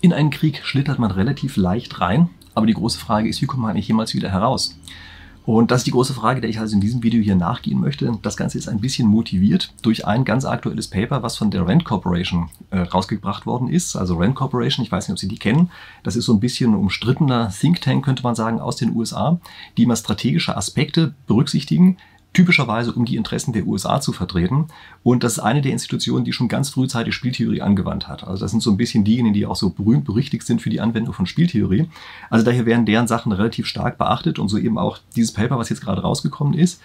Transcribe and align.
In 0.00 0.12
einen 0.12 0.30
Krieg 0.30 0.60
schlittert 0.64 1.00
man 1.00 1.10
relativ 1.10 1.56
leicht 1.56 2.00
rein, 2.00 2.30
aber 2.54 2.66
die 2.66 2.74
große 2.74 3.00
Frage 3.00 3.28
ist, 3.28 3.42
wie 3.42 3.46
kommt 3.46 3.62
man 3.62 3.72
eigentlich 3.72 3.88
jemals 3.88 4.14
wieder 4.14 4.30
heraus? 4.30 4.78
Und 5.44 5.70
das 5.70 5.80
ist 5.80 5.86
die 5.86 5.92
große 5.92 6.12
Frage, 6.12 6.42
der 6.42 6.50
ich 6.50 6.60
also 6.60 6.74
in 6.74 6.82
diesem 6.82 7.02
Video 7.02 7.22
hier 7.22 7.34
nachgehen 7.34 7.80
möchte. 7.80 8.12
Das 8.22 8.36
Ganze 8.36 8.58
ist 8.58 8.68
ein 8.68 8.80
bisschen 8.80 9.08
motiviert 9.08 9.72
durch 9.80 10.06
ein 10.06 10.24
ganz 10.26 10.44
aktuelles 10.44 10.88
Paper, 10.88 11.22
was 11.22 11.38
von 11.38 11.50
der 11.50 11.66
Rand 11.66 11.84
Corporation 11.86 12.50
äh, 12.70 12.80
rausgebracht 12.80 13.46
worden 13.46 13.66
ist. 13.66 13.96
Also 13.96 14.18
Rand 14.18 14.34
Corporation, 14.34 14.84
ich 14.84 14.92
weiß 14.92 15.08
nicht, 15.08 15.14
ob 15.14 15.18
Sie 15.18 15.26
die 15.26 15.38
kennen. 15.38 15.70
Das 16.02 16.16
ist 16.16 16.26
so 16.26 16.34
ein 16.34 16.40
bisschen 16.40 16.74
umstrittener 16.74 17.50
Think 17.50 17.80
Tank, 17.80 18.04
könnte 18.04 18.22
man 18.22 18.34
sagen, 18.34 18.60
aus 18.60 18.76
den 18.76 18.94
USA, 18.94 19.40
die 19.78 19.84
immer 19.84 19.96
strategische 19.96 20.54
Aspekte 20.54 21.14
berücksichtigen, 21.26 21.96
typischerweise 22.32 22.92
um 22.92 23.04
die 23.04 23.16
Interessen 23.16 23.52
der 23.52 23.66
USA 23.66 24.00
zu 24.00 24.12
vertreten. 24.12 24.68
Und 25.02 25.24
das 25.24 25.34
ist 25.34 25.38
eine 25.38 25.62
der 25.62 25.72
Institutionen, 25.72 26.24
die 26.24 26.32
schon 26.32 26.48
ganz 26.48 26.70
frühzeitig 26.70 27.14
Spieltheorie 27.14 27.62
angewandt 27.62 28.06
hat. 28.06 28.24
Also 28.24 28.44
das 28.44 28.50
sind 28.50 28.62
so 28.62 28.70
ein 28.70 28.76
bisschen 28.76 29.04
diejenigen, 29.04 29.34
die 29.34 29.46
auch 29.46 29.56
so 29.56 29.70
berühmt 29.70 30.04
berüchtigt 30.04 30.46
sind 30.46 30.62
für 30.62 30.70
die 30.70 30.80
Anwendung 30.80 31.14
von 31.14 31.26
Spieltheorie. 31.26 31.88
Also 32.30 32.44
daher 32.44 32.66
werden 32.66 32.86
deren 32.86 33.08
Sachen 33.08 33.32
relativ 33.32 33.66
stark 33.66 33.98
beachtet 33.98 34.38
und 34.38 34.48
so 34.48 34.58
eben 34.58 34.78
auch 34.78 34.98
dieses 35.16 35.32
Paper, 35.32 35.58
was 35.58 35.68
jetzt 35.70 35.80
gerade 35.80 36.02
rausgekommen 36.02 36.54
ist. 36.54 36.80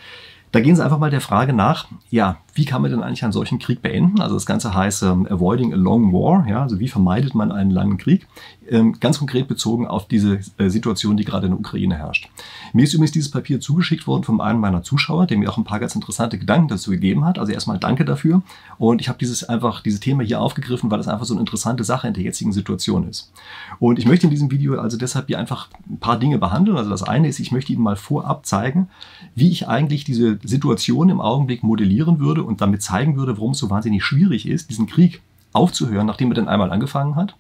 Da 0.52 0.60
gehen 0.60 0.76
Sie 0.76 0.84
einfach 0.84 1.00
mal 1.00 1.10
der 1.10 1.22
Frage 1.22 1.52
nach, 1.52 1.88
ja, 2.12 2.38
wie 2.56 2.66
kann 2.66 2.82
man 2.82 2.92
denn 2.92 3.02
eigentlich 3.02 3.24
einen 3.24 3.34
solchen 3.34 3.58
Krieg 3.58 3.82
beenden? 3.82 4.22
Also 4.22 4.36
das 4.36 4.46
Ganze 4.46 4.74
heißt 4.74 5.04
ähm, 5.04 5.28
Avoiding 5.30 5.74
a 5.74 5.76
Long 5.76 6.14
War, 6.14 6.48
ja, 6.48 6.62
also 6.62 6.80
wie 6.80 6.88
vermeidet 6.88 7.34
man 7.34 7.52
einen 7.52 7.72
langen 7.72 7.98
Krieg? 7.98 8.28
Ähm, 8.70 9.00
ganz 9.00 9.18
konkret 9.18 9.48
bezogen 9.48 9.88
auf 9.88 10.08
diese 10.08 10.40
äh, 10.58 10.70
Situation, 10.70 11.18
die 11.18 11.26
gerade 11.26 11.48
in 11.48 11.52
der 11.52 11.60
Ukraine 11.60 11.98
herrscht. 11.98 12.30
Mir 12.72 12.84
ist 12.84 12.94
übrigens 12.94 13.12
dieses 13.12 13.32
Papier 13.32 13.60
zugeschickt 13.60 14.06
worden 14.06 14.24
von 14.24 14.40
einem 14.40 14.60
meiner 14.60 14.84
Zuschauer, 14.84 15.26
der 15.26 15.38
mir 15.38 15.50
auch 15.50 15.58
ein 15.58 15.64
paar 15.64 15.80
ganz 15.80 15.96
interessante 15.96 16.38
Gedanken 16.38 16.68
dazu 16.68 16.92
gegeben 16.92 17.26
hat. 17.26 17.40
Also 17.40 17.52
erstmal 17.52 17.80
danke 17.80 18.06
dafür. 18.06 18.44
Und 18.78 19.02
ich 19.02 19.10
habe 19.10 19.18
dieses 19.18 19.44
einfach, 19.44 19.82
dieses 19.82 20.00
Thema 20.00 20.24
hier 20.24 20.40
aufgegriffen, 20.40 20.92
weil 20.92 21.00
es 21.00 21.08
einfach 21.08 21.26
so 21.26 21.34
eine 21.34 21.42
interessante 21.42 21.84
Sache 21.84 22.08
in 22.08 22.14
der 22.14 22.24
jetzigen 22.24 22.54
Situation 22.54 23.08
ist. 23.10 23.32
Und 23.80 23.98
ich 23.98 24.06
möchte 24.06 24.28
in 24.28 24.32
diesem 24.32 24.52
Video 24.52 24.80
also 24.80 24.98
deshalb 24.98 25.28
hier 25.28 25.40
einfach 25.40 25.70
ein 25.90 25.98
paar 25.98 26.20
Dinge 26.20 26.38
behandeln. 26.38 26.78
Also 26.78 26.90
das 26.90 27.04
eine 27.04 27.28
ist, 27.28 27.40
ich 27.40 27.52
möchte 27.52 27.74
Ihnen 27.74 27.84
mal 27.84 27.96
vorab 27.96 28.46
zeigen, 28.46 28.90
wie 29.36 29.50
ich 29.50 29.68
eigentlich 29.68 30.04
diese 30.04 30.40
Situation 30.44 31.10
im 31.10 31.20
Augenblick 31.20 31.64
modellieren 31.64 32.20
würde 32.20 32.43
und 32.44 32.62
damit 32.62 32.82
zeigen 32.82 33.16
würde, 33.16 33.38
warum 33.38 33.52
es 33.52 33.60
so 33.60 33.70
wahnsinnig 33.70 34.04
schwierig 34.04 34.48
ist, 34.48 34.70
diesen 34.70 34.88
Krieg 34.88 35.22
aufzuhören, 35.54 36.08
nachdem 36.08 36.32
er 36.32 36.36
dann 36.36 36.48
einmal 36.48 36.72
angefangen 36.72 37.16
hat. 37.16 37.36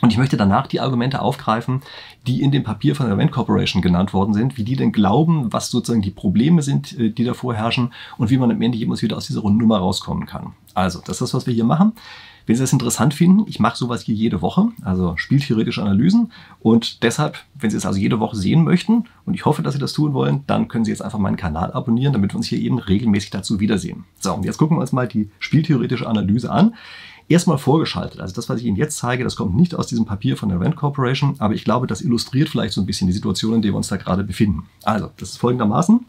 Und 0.00 0.12
ich 0.12 0.18
möchte 0.18 0.36
danach 0.36 0.66
die 0.66 0.80
Argumente 0.80 1.20
aufgreifen, 1.20 1.82
die 2.26 2.42
in 2.42 2.52
dem 2.52 2.62
Papier 2.62 2.94
von 2.94 3.06
der 3.06 3.18
Rand 3.18 3.32
Corporation 3.32 3.82
genannt 3.82 4.12
worden 4.14 4.32
sind, 4.32 4.56
wie 4.56 4.62
die 4.62 4.76
denn 4.76 4.92
glauben, 4.92 5.52
was 5.52 5.70
sozusagen 5.70 6.02
die 6.02 6.10
Probleme 6.10 6.62
sind, 6.62 6.96
äh, 6.98 7.10
die 7.10 7.24
davor 7.24 7.54
herrschen 7.54 7.92
und 8.16 8.30
wie 8.30 8.38
man 8.38 8.50
am 8.50 8.62
Ende 8.62 8.78
jemals 8.78 9.02
wieder 9.02 9.16
aus 9.16 9.26
dieser 9.26 9.40
Rundnummer 9.40 9.78
rauskommen 9.78 10.26
kann. 10.26 10.52
Also, 10.74 11.00
das 11.00 11.16
ist 11.16 11.20
das, 11.20 11.34
was 11.34 11.46
wir 11.46 11.54
hier 11.54 11.64
machen. 11.64 11.92
Wenn 12.48 12.56
Sie 12.56 12.62
das 12.62 12.72
interessant 12.72 13.12
finden, 13.12 13.44
ich 13.46 13.60
mache 13.60 13.76
sowas 13.76 14.00
hier 14.00 14.14
jede 14.14 14.40
Woche, 14.40 14.68
also 14.80 15.12
spieltheoretische 15.18 15.82
Analysen. 15.82 16.32
Und 16.60 17.02
deshalb, 17.02 17.36
wenn 17.54 17.68
Sie 17.68 17.76
es 17.76 17.84
also 17.84 17.98
jede 17.98 18.20
Woche 18.20 18.36
sehen 18.36 18.64
möchten, 18.64 19.04
und 19.26 19.34
ich 19.34 19.44
hoffe, 19.44 19.60
dass 19.60 19.74
Sie 19.74 19.78
das 19.78 19.92
tun 19.92 20.14
wollen, 20.14 20.44
dann 20.46 20.66
können 20.66 20.86
Sie 20.86 20.90
jetzt 20.90 21.02
einfach 21.02 21.18
meinen 21.18 21.36
Kanal 21.36 21.72
abonnieren, 21.72 22.14
damit 22.14 22.32
wir 22.32 22.38
uns 22.38 22.46
hier 22.46 22.58
eben 22.58 22.78
regelmäßig 22.78 23.28
dazu 23.28 23.60
wiedersehen. 23.60 24.04
So, 24.18 24.32
und 24.32 24.46
jetzt 24.46 24.56
gucken 24.56 24.78
wir 24.78 24.80
uns 24.80 24.92
mal 24.92 25.06
die 25.06 25.28
spieltheoretische 25.40 26.06
Analyse 26.06 26.50
an 26.50 26.74
erstmal 27.28 27.58
vorgeschaltet. 27.58 28.18
Also 28.18 28.34
das, 28.34 28.48
was 28.48 28.60
ich 28.60 28.64
Ihnen 28.64 28.78
jetzt 28.78 28.96
zeige, 28.96 29.24
das 29.24 29.36
kommt 29.36 29.54
nicht 29.54 29.74
aus 29.74 29.86
diesem 29.86 30.06
Papier 30.06 30.38
von 30.38 30.48
der 30.48 30.58
Rand 30.58 30.76
Corporation, 30.76 31.34
aber 31.40 31.52
ich 31.52 31.64
glaube, 31.64 31.86
das 31.86 32.00
illustriert 32.00 32.48
vielleicht 32.48 32.72
so 32.72 32.80
ein 32.80 32.86
bisschen 32.86 33.08
die 33.08 33.12
Situation, 33.12 33.56
in 33.56 33.60
der 33.60 33.72
wir 33.72 33.76
uns 33.76 33.88
da 33.88 33.98
gerade 33.98 34.24
befinden. 34.24 34.62
Also, 34.84 35.10
das 35.18 35.32
ist 35.32 35.36
folgendermaßen. 35.36 36.06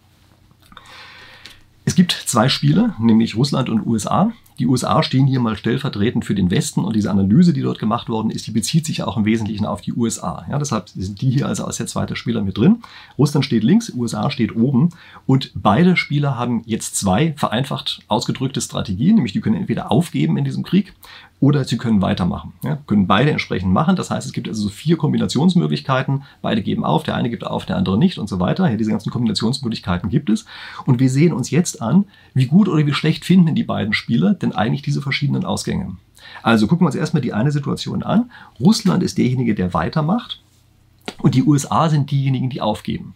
Es 1.83 1.95
gibt 1.95 2.13
zwei 2.13 2.47
Spiele, 2.47 2.93
nämlich 2.97 3.35
Russland 3.35 3.67
und 3.67 3.85
USA. 3.85 4.31
Die 4.59 4.67
USA 4.67 5.01
stehen 5.03 5.25
hier 5.25 5.39
mal 5.39 5.55
stellvertretend 5.55 6.25
für 6.25 6.35
den 6.35 6.51
Westen 6.51 6.83
und 6.83 6.93
diese 6.95 7.09
Analyse, 7.09 7.53
die 7.53 7.61
dort 7.61 7.79
gemacht 7.79 8.09
worden 8.09 8.29
ist, 8.29 8.45
die 8.45 8.51
bezieht 8.51 8.85
sich 8.85 9.03
auch 9.03 9.15
im 9.15 9.23
Wesentlichen 9.23 9.65
auf 9.65 9.79
die 9.79 9.93
USA. 9.93 10.45
Ja, 10.49 10.59
deshalb 10.59 10.89
sind 10.89 11.21
die 11.21 11.29
hier 11.29 11.47
also 11.47 11.63
als 11.63 11.77
der 11.77 11.87
zweite 11.87 12.17
Spieler 12.17 12.41
mit 12.41 12.57
drin. 12.57 12.81
Russland 13.17 13.45
steht 13.45 13.63
links, 13.63 13.89
USA 13.95 14.29
steht 14.29 14.55
oben 14.55 14.89
und 15.25 15.51
beide 15.55 15.95
Spieler 15.95 16.37
haben 16.37 16.61
jetzt 16.65 16.97
zwei 16.97 17.33
vereinfacht 17.37 18.01
ausgedrückte 18.09 18.59
Strategien, 18.59 19.15
nämlich 19.15 19.31
die 19.31 19.41
können 19.41 19.55
entweder 19.55 19.91
aufgeben 19.91 20.37
in 20.37 20.43
diesem 20.43 20.63
Krieg 20.63 20.93
oder 21.41 21.63
sie 21.63 21.77
können 21.77 22.01
weitermachen. 22.01 22.53
Ja, 22.63 22.77
können 22.85 23.07
beide 23.07 23.31
entsprechend 23.31 23.71
machen. 23.71 23.95
Das 23.95 24.11
heißt, 24.11 24.27
es 24.27 24.33
gibt 24.33 24.47
also 24.47 24.63
so 24.63 24.69
vier 24.69 24.97
Kombinationsmöglichkeiten. 24.97 26.23
Beide 26.41 26.61
geben 26.61 26.83
auf, 26.83 27.03
der 27.03 27.15
eine 27.15 27.29
gibt 27.29 27.45
auf, 27.45 27.65
der 27.65 27.77
andere 27.77 27.97
nicht 27.97 28.17
und 28.17 28.27
so 28.27 28.39
weiter. 28.39 28.69
Ja, 28.69 28.75
diese 28.75 28.91
ganzen 28.91 29.09
Kombinationsmöglichkeiten 29.09 30.09
gibt 30.09 30.29
es. 30.29 30.45
Und 30.85 30.99
wir 30.99 31.09
sehen 31.09 31.31
uns 31.31 31.49
jetzt 31.49 31.81
an, 31.81 32.05
wie 32.33 32.47
gut 32.47 32.67
oder 32.67 32.85
wie 32.85 32.93
schlecht 32.93 33.23
finden 33.23 33.55
die 33.55 33.63
beiden 33.63 33.93
Spieler 33.93 34.33
denn 34.33 34.51
eigentlich 34.51 34.81
diese 34.81 35.01
verschiedenen 35.01 35.45
Ausgänge. 35.45 35.95
Also 36.43 36.67
gucken 36.67 36.83
wir 36.83 36.87
uns 36.87 36.95
erstmal 36.95 37.21
die 37.21 37.33
eine 37.33 37.51
Situation 37.51 38.03
an. 38.03 38.31
Russland 38.59 39.01
ist 39.01 39.17
derjenige, 39.17 39.55
der 39.55 39.73
weitermacht. 39.73 40.41
Und 41.21 41.35
die 41.35 41.43
USA 41.43 41.89
sind 41.89 42.11
diejenigen, 42.11 42.49
die 42.49 42.61
aufgeben. 42.61 43.13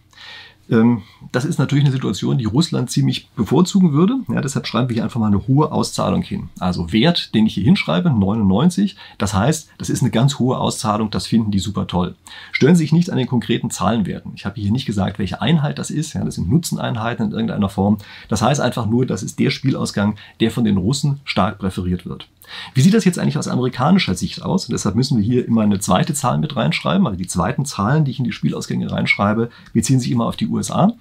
Ähm, 0.70 1.02
das 1.32 1.44
ist 1.44 1.58
natürlich 1.58 1.84
eine 1.84 1.92
Situation, 1.92 2.38
die 2.38 2.44
Russland 2.44 2.90
ziemlich 2.90 3.28
bevorzugen 3.30 3.92
würde. 3.92 4.16
Ja, 4.28 4.40
deshalb 4.40 4.66
schreiben 4.66 4.88
wir 4.88 4.94
hier 4.94 5.04
einfach 5.04 5.20
mal 5.20 5.26
eine 5.26 5.46
hohe 5.46 5.70
Auszahlung 5.72 6.22
hin. 6.22 6.48
Also 6.58 6.92
Wert, 6.92 7.34
den 7.34 7.46
ich 7.46 7.54
hier 7.54 7.64
hinschreibe, 7.64 8.10
99. 8.10 8.96
Das 9.18 9.34
heißt, 9.34 9.68
das 9.78 9.90
ist 9.90 10.02
eine 10.02 10.10
ganz 10.10 10.38
hohe 10.38 10.58
Auszahlung, 10.58 11.10
das 11.10 11.26
finden 11.26 11.50
die 11.50 11.58
super 11.58 11.86
toll. 11.86 12.14
Stören 12.52 12.76
Sie 12.76 12.84
sich 12.84 12.92
nicht 12.92 13.10
an 13.10 13.18
den 13.18 13.26
konkreten 13.26 13.70
Zahlenwerten. 13.70 14.32
Ich 14.34 14.44
habe 14.46 14.60
hier 14.60 14.70
nicht 14.70 14.86
gesagt, 14.86 15.18
welche 15.18 15.40
Einheit 15.40 15.78
das 15.78 15.90
ist. 15.90 16.12
Ja, 16.14 16.24
das 16.24 16.36
sind 16.36 16.50
Nutzeneinheiten 16.50 17.26
in 17.26 17.32
irgendeiner 17.32 17.68
Form. 17.68 17.98
Das 18.28 18.42
heißt 18.42 18.60
einfach 18.60 18.86
nur, 18.86 19.06
das 19.06 19.22
ist 19.22 19.38
der 19.38 19.50
Spielausgang, 19.50 20.16
der 20.40 20.50
von 20.50 20.64
den 20.64 20.76
Russen 20.76 21.20
stark 21.24 21.58
präferiert 21.58 22.06
wird. 22.06 22.28
Wie 22.74 22.80
sieht 22.80 22.94
das 22.94 23.04
jetzt 23.04 23.18
eigentlich 23.18 23.38
aus 23.38 23.48
amerikanischer 23.48 24.14
Sicht 24.14 24.42
aus? 24.42 24.68
Und 24.68 24.72
deshalb 24.72 24.94
müssen 24.94 25.18
wir 25.18 25.24
hier 25.24 25.46
immer 25.46 25.62
eine 25.62 25.80
zweite 25.80 26.14
Zahl 26.14 26.38
mit 26.38 26.56
reinschreiben. 26.56 27.06
Also 27.06 27.18
die 27.18 27.26
zweiten 27.26 27.64
Zahlen, 27.64 28.04
die 28.04 28.10
ich 28.10 28.18
in 28.18 28.24
die 28.24 28.32
Spielausgänge 28.32 28.90
reinschreibe, 28.90 29.50
beziehen 29.72 30.00
sich 30.00 30.10
immer 30.10 30.26
auf 30.26 30.36
die 30.36 30.48
USA. 30.48 30.94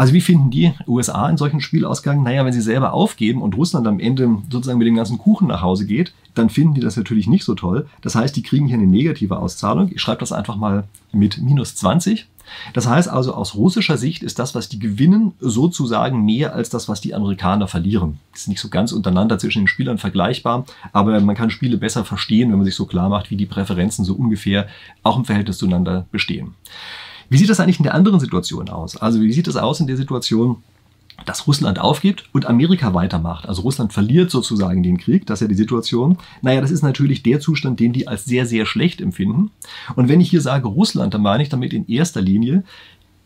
Also 0.00 0.14
wie 0.14 0.22
finden 0.22 0.50
die 0.50 0.72
USA 0.86 1.28
in 1.28 1.36
solchen 1.36 1.60
Spielausgängen? 1.60 2.24
Naja, 2.24 2.42
wenn 2.46 2.54
sie 2.54 2.62
selber 2.62 2.94
aufgeben 2.94 3.42
und 3.42 3.54
Russland 3.54 3.86
am 3.86 4.00
Ende 4.00 4.38
sozusagen 4.50 4.78
mit 4.78 4.88
dem 4.88 4.96
ganzen 4.96 5.18
Kuchen 5.18 5.48
nach 5.48 5.60
Hause 5.60 5.84
geht, 5.84 6.14
dann 6.34 6.48
finden 6.48 6.72
die 6.72 6.80
das 6.80 6.96
natürlich 6.96 7.26
nicht 7.26 7.44
so 7.44 7.54
toll. 7.54 7.86
Das 8.00 8.14
heißt, 8.14 8.34
die 8.34 8.42
kriegen 8.42 8.66
hier 8.66 8.78
eine 8.78 8.86
negative 8.86 9.38
Auszahlung. 9.38 9.90
Ich 9.92 10.00
schreibe 10.00 10.20
das 10.20 10.32
einfach 10.32 10.56
mal 10.56 10.84
mit 11.12 11.42
minus 11.42 11.76
20. 11.76 12.26
Das 12.72 12.88
heißt 12.88 13.10
also, 13.10 13.34
aus 13.34 13.54
russischer 13.56 13.98
Sicht 13.98 14.22
ist 14.22 14.38
das, 14.38 14.54
was 14.54 14.70
die 14.70 14.78
gewinnen, 14.78 15.34
sozusagen 15.38 16.24
mehr 16.24 16.54
als 16.54 16.70
das, 16.70 16.88
was 16.88 17.02
die 17.02 17.12
Amerikaner 17.12 17.68
verlieren. 17.68 18.20
Das 18.32 18.40
ist 18.40 18.48
nicht 18.48 18.60
so 18.62 18.70
ganz 18.70 18.92
untereinander 18.92 19.38
zwischen 19.38 19.64
den 19.64 19.68
Spielern 19.68 19.98
vergleichbar, 19.98 20.64
aber 20.94 21.20
man 21.20 21.36
kann 21.36 21.50
Spiele 21.50 21.76
besser 21.76 22.06
verstehen, 22.06 22.50
wenn 22.50 22.56
man 22.56 22.64
sich 22.64 22.74
so 22.74 22.86
klar 22.86 23.10
macht, 23.10 23.30
wie 23.30 23.36
die 23.36 23.44
Präferenzen 23.44 24.06
so 24.06 24.14
ungefähr 24.14 24.66
auch 25.02 25.18
im 25.18 25.26
Verhältnis 25.26 25.58
zueinander 25.58 26.06
bestehen. 26.10 26.54
Wie 27.30 27.38
sieht 27.38 27.48
das 27.48 27.60
eigentlich 27.60 27.78
in 27.78 27.84
der 27.84 27.94
anderen 27.94 28.20
Situation 28.20 28.68
aus? 28.68 28.96
Also 28.96 29.20
wie 29.20 29.32
sieht 29.32 29.46
das 29.46 29.56
aus 29.56 29.80
in 29.80 29.86
der 29.86 29.96
Situation, 29.96 30.58
dass 31.24 31.46
Russland 31.46 31.78
aufgibt 31.78 32.24
und 32.32 32.46
Amerika 32.46 32.94
weitermacht. 32.94 33.46
Also 33.46 33.62
Russland 33.62 33.92
verliert 33.92 34.30
sozusagen 34.30 34.82
den 34.82 34.98
Krieg, 34.98 35.26
das 35.26 35.40
ist 35.40 35.42
ja 35.42 35.48
die 35.48 35.54
Situation. 35.54 36.18
Naja, 36.42 36.60
das 36.60 36.70
ist 36.70 36.82
natürlich 36.82 37.22
der 37.22 37.40
Zustand, 37.40 37.80
den 37.80 37.92
die 37.92 38.08
als 38.08 38.24
sehr, 38.24 38.46
sehr 38.46 38.66
schlecht 38.66 39.00
empfinden. 39.00 39.50
Und 39.96 40.08
wenn 40.08 40.20
ich 40.20 40.30
hier 40.30 40.40
sage 40.40 40.68
Russland, 40.68 41.14
dann 41.14 41.22
meine 41.22 41.42
ich 41.42 41.48
damit 41.48 41.72
in 41.72 41.86
erster 41.88 42.20
Linie 42.20 42.64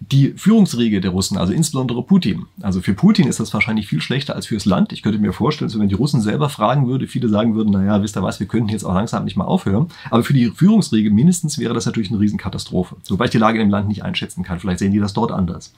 die 0.01 0.35
Führungsriege 0.37 1.01
der 1.01 1.13
Russen, 1.13 1.39
also 1.39 1.53
insbesondere 1.53 2.03
Putin. 2.03 2.47
Also 2.61 2.81
für 2.81 2.95
Putin 2.95 3.27
ist 3.27 3.41
das 3.41 3.55
wahrscheinlich 3.55 3.87
viel 3.87 4.01
schlechter 4.01 4.35
als 4.35 4.47
fürs 4.47 4.65
Land. 4.65 4.93
Ich 4.93 5.03
könnte 5.03 5.19
mir 5.19 5.33
vorstellen, 5.33 5.73
wenn 5.75 5.89
die 5.89 5.95
Russen 5.95 6.21
selber 6.21 6.49
fragen 6.49 6.87
würde, 6.87 7.07
viele 7.07 7.29
sagen 7.29 7.55
würden, 7.55 7.71
naja, 7.71 8.03
wisst 8.03 8.17
ihr 8.17 8.23
was, 8.23 8.39
wir 8.39 8.47
könnten 8.47 8.69
jetzt 8.69 8.85
auch 8.85 8.95
langsam 8.95 9.25
nicht 9.25 9.37
mal 9.37 9.45
aufhören. 9.45 9.89
Aber 10.11 10.23
für 10.23 10.35
die 10.35 10.51
Führungsriege 10.51 11.11
mindestens 11.11 11.59
wäre 11.59 11.75
das 11.75 11.87
natürlich 11.87 12.11
eine 12.11 12.21
Riesenkatastrophe. 12.21 12.97
Wobei 13.09 13.27
ich 13.27 13.31
die 13.31 13.39
Lage 13.39 13.61
im 13.61 13.71
Land 13.71 13.89
nicht 13.89 14.05
einschätzen 14.05 14.45
kann. 14.45 14.61
Vielleicht 14.61 14.81
sehen 14.81 14.93
die 14.93 15.01
das 15.01 15.15
dort 15.15 15.33
anders. 15.33 15.73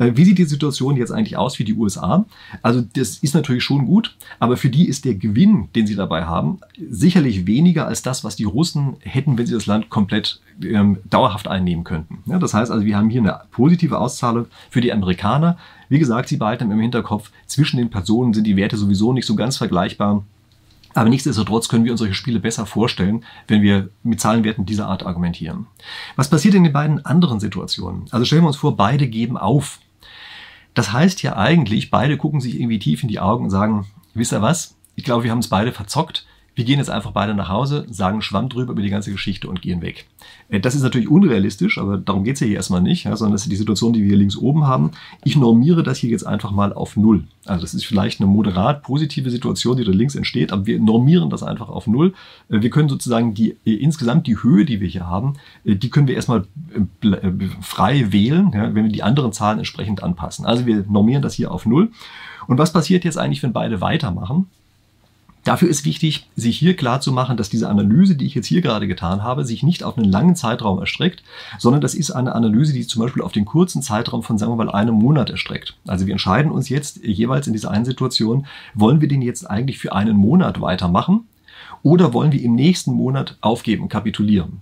Äh, 0.00 0.16
wie 0.16 0.24
sieht 0.24 0.38
die 0.38 0.44
Situation 0.44 0.96
jetzt 0.96 1.12
eigentlich 1.12 1.36
aus 1.36 1.56
für 1.56 1.64
die 1.64 1.74
USA? 1.74 2.24
Also 2.62 2.80
das 2.80 3.18
ist 3.18 3.34
natürlich 3.34 3.62
schon 3.62 3.86
gut, 3.86 4.16
aber 4.40 4.56
für 4.56 4.70
die 4.70 4.88
ist 4.88 5.04
der 5.04 5.14
Gewinn, 5.14 5.68
den 5.76 5.86
sie 5.86 5.94
dabei 5.94 6.24
haben, 6.24 6.58
sicherlich 6.90 7.46
weniger 7.46 7.86
als 7.86 8.02
das, 8.02 8.24
was 8.24 8.34
die 8.34 8.44
Russen 8.44 8.96
hätten, 9.00 9.38
wenn 9.38 9.46
sie 9.46 9.54
das 9.54 9.66
Land 9.66 9.90
komplett 9.90 10.40
ähm, 10.64 10.98
dauerhaft 11.08 11.46
einnehmen 11.46 11.84
könnten. 11.84 12.18
Ja, 12.26 12.38
das 12.38 12.54
heißt 12.54 12.72
also, 12.72 12.84
wir 12.84 12.96
haben 12.96 13.10
hier 13.10 13.20
eine 13.20 13.40
positive 13.52 13.98
Auszahlung 13.98 14.46
für 14.70 14.80
die 14.80 14.92
Amerikaner. 14.92 15.58
Wie 15.88 15.98
gesagt, 15.98 16.28
sie 16.28 16.38
behalten 16.38 16.70
im 16.70 16.80
Hinterkopf, 16.80 17.30
zwischen 17.46 17.76
den 17.76 17.90
Personen 17.90 18.32
sind 18.32 18.46
die 18.46 18.56
Werte 18.56 18.76
sowieso 18.76 19.12
nicht 19.12 19.26
so 19.26 19.36
ganz 19.36 19.58
vergleichbar. 19.58 20.24
Aber 20.94 21.08
nichtsdestotrotz 21.08 21.68
können 21.68 21.84
wir 21.84 21.92
uns 21.92 22.00
solche 22.00 22.14
Spiele 22.14 22.40
besser 22.40 22.66
vorstellen, 22.66 23.24
wenn 23.46 23.62
wir 23.62 23.90
mit 24.02 24.20
Zahlenwerten 24.20 24.66
dieser 24.66 24.88
Art 24.88 25.06
argumentieren. 25.06 25.66
Was 26.16 26.28
passiert 26.28 26.54
in 26.54 26.64
den 26.64 26.72
beiden 26.72 27.04
anderen 27.04 27.38
Situationen? 27.38 28.06
Also 28.10 28.24
stellen 28.24 28.42
wir 28.42 28.48
uns 28.48 28.56
vor, 28.56 28.76
beide 28.76 29.06
geben 29.06 29.36
auf. 29.36 29.78
Das 30.74 30.92
heißt 30.92 31.22
ja 31.22 31.36
eigentlich, 31.36 31.90
beide 31.90 32.16
gucken 32.16 32.40
sich 32.40 32.54
irgendwie 32.54 32.78
tief 32.78 33.02
in 33.02 33.08
die 33.08 33.20
Augen 33.20 33.44
und 33.44 33.50
sagen, 33.50 33.86
wisst 34.14 34.32
ihr 34.32 34.42
was? 34.42 34.76
Ich 34.94 35.04
glaube, 35.04 35.24
wir 35.24 35.30
haben 35.30 35.38
es 35.38 35.48
beide 35.48 35.72
verzockt. 35.72 36.26
Wir 36.54 36.64
gehen 36.64 36.78
jetzt 36.78 36.90
einfach 36.90 37.12
beide 37.12 37.34
nach 37.34 37.48
Hause, 37.48 37.86
sagen 37.90 38.22
Schwamm 38.22 38.48
drüber 38.48 38.72
über 38.72 38.82
die 38.82 38.90
ganze 38.90 39.12
Geschichte 39.12 39.48
und 39.48 39.62
gehen 39.62 39.82
weg. 39.82 40.06
Äh, 40.48 40.60
das 40.60 40.74
ist 40.74 40.82
natürlich 40.82 41.08
unrealistisch, 41.08 41.78
aber 41.78 41.96
darum 41.96 42.24
geht 42.24 42.34
es 42.34 42.40
ja 42.40 42.46
hier 42.46 42.56
erstmal 42.56 42.82
nicht, 42.82 43.04
sondern 43.04 43.32
das 43.32 43.42
ist 43.42 43.52
die 43.52 43.56
Situation, 43.56 43.92
die 43.92 44.00
wir 44.00 44.08
hier 44.08 44.16
links 44.16 44.36
oben 44.36 44.66
haben. 44.66 44.90
Ich 45.24 45.36
normiere 45.36 45.82
das 45.82 45.98
hier 45.98 46.10
jetzt 46.10 46.26
einfach 46.26 46.50
mal 46.50 46.72
auf 46.72 46.96
Null. 46.96 47.24
Also 47.46 47.62
das 47.62 47.74
ist 47.74 47.84
vielleicht 47.84 48.20
eine 48.20 48.28
moderat 48.28 48.82
positive 48.82 49.30
Situation, 49.30 49.76
die 49.76 49.84
da 49.84 49.92
links 49.92 50.14
entsteht, 50.14 50.52
aber 50.52 50.66
wir 50.66 50.78
normieren 50.80 51.30
das 51.30 51.42
einfach 51.42 51.68
auf 51.68 51.86
Null. 51.86 52.14
Äh, 52.48 52.62
wir 52.62 52.70
können 52.70 52.88
sozusagen 52.88 53.34
die 53.34 53.56
äh, 53.64 53.74
insgesamt 53.74 54.26
die 54.26 54.42
Höhe, 54.42 54.64
die 54.64 54.80
wir 54.80 54.88
hier 54.88 55.06
haben, 55.06 55.34
die 55.64 55.90
können 55.90 56.08
wir 56.08 56.14
erstmal 56.14 56.44
frei 57.60 58.12
wählen, 58.12 58.52
wenn 58.52 58.74
wir 58.74 58.88
die 58.88 59.02
anderen 59.02 59.32
Zahlen 59.32 59.58
entsprechend 59.58 60.02
anpassen. 60.02 60.44
Also 60.44 60.66
wir 60.66 60.84
normieren 60.88 61.22
das 61.22 61.34
hier 61.34 61.50
auf 61.50 61.66
Null. 61.66 61.90
Und 62.46 62.58
was 62.58 62.72
passiert 62.72 63.04
jetzt 63.04 63.18
eigentlich, 63.18 63.42
wenn 63.42 63.52
beide 63.52 63.80
weitermachen? 63.80 64.46
Dafür 65.44 65.70
ist 65.70 65.86
wichtig, 65.86 66.28
sich 66.36 66.58
hier 66.58 66.76
klar 66.76 67.00
zu 67.00 67.12
machen, 67.12 67.36
dass 67.38 67.48
diese 67.48 67.68
Analyse, 67.68 68.14
die 68.14 68.26
ich 68.26 68.34
jetzt 68.34 68.46
hier 68.46 68.60
gerade 68.60 68.86
getan 68.86 69.22
habe, 69.22 69.44
sich 69.44 69.62
nicht 69.62 69.84
auf 69.84 69.96
einen 69.96 70.10
langen 70.10 70.36
Zeitraum 70.36 70.78
erstreckt, 70.78 71.22
sondern 71.58 71.80
das 71.80 71.94
ist 71.94 72.10
eine 72.10 72.34
Analyse, 72.34 72.74
die 72.74 72.86
zum 72.86 73.02
Beispiel 73.02 73.22
auf 73.22 73.32
den 73.32 73.46
kurzen 73.46 73.80
Zeitraum 73.80 74.22
von, 74.22 74.36
sagen 74.36 74.52
wir 74.52 74.56
mal, 74.56 74.70
einem 74.70 74.94
Monat 74.94 75.30
erstreckt. 75.30 75.76
Also 75.86 76.06
wir 76.06 76.12
entscheiden 76.12 76.52
uns 76.52 76.68
jetzt 76.68 77.02
jeweils 77.02 77.46
in 77.46 77.54
dieser 77.54 77.70
einen 77.70 77.86
Situation, 77.86 78.46
wollen 78.74 79.00
wir 79.00 79.08
den 79.08 79.22
jetzt 79.22 79.48
eigentlich 79.48 79.78
für 79.78 79.94
einen 79.94 80.16
Monat 80.16 80.60
weitermachen 80.60 81.24
oder 81.82 82.12
wollen 82.12 82.32
wir 82.32 82.42
im 82.42 82.54
nächsten 82.54 82.92
Monat 82.92 83.38
aufgeben, 83.40 83.88
kapitulieren? 83.88 84.60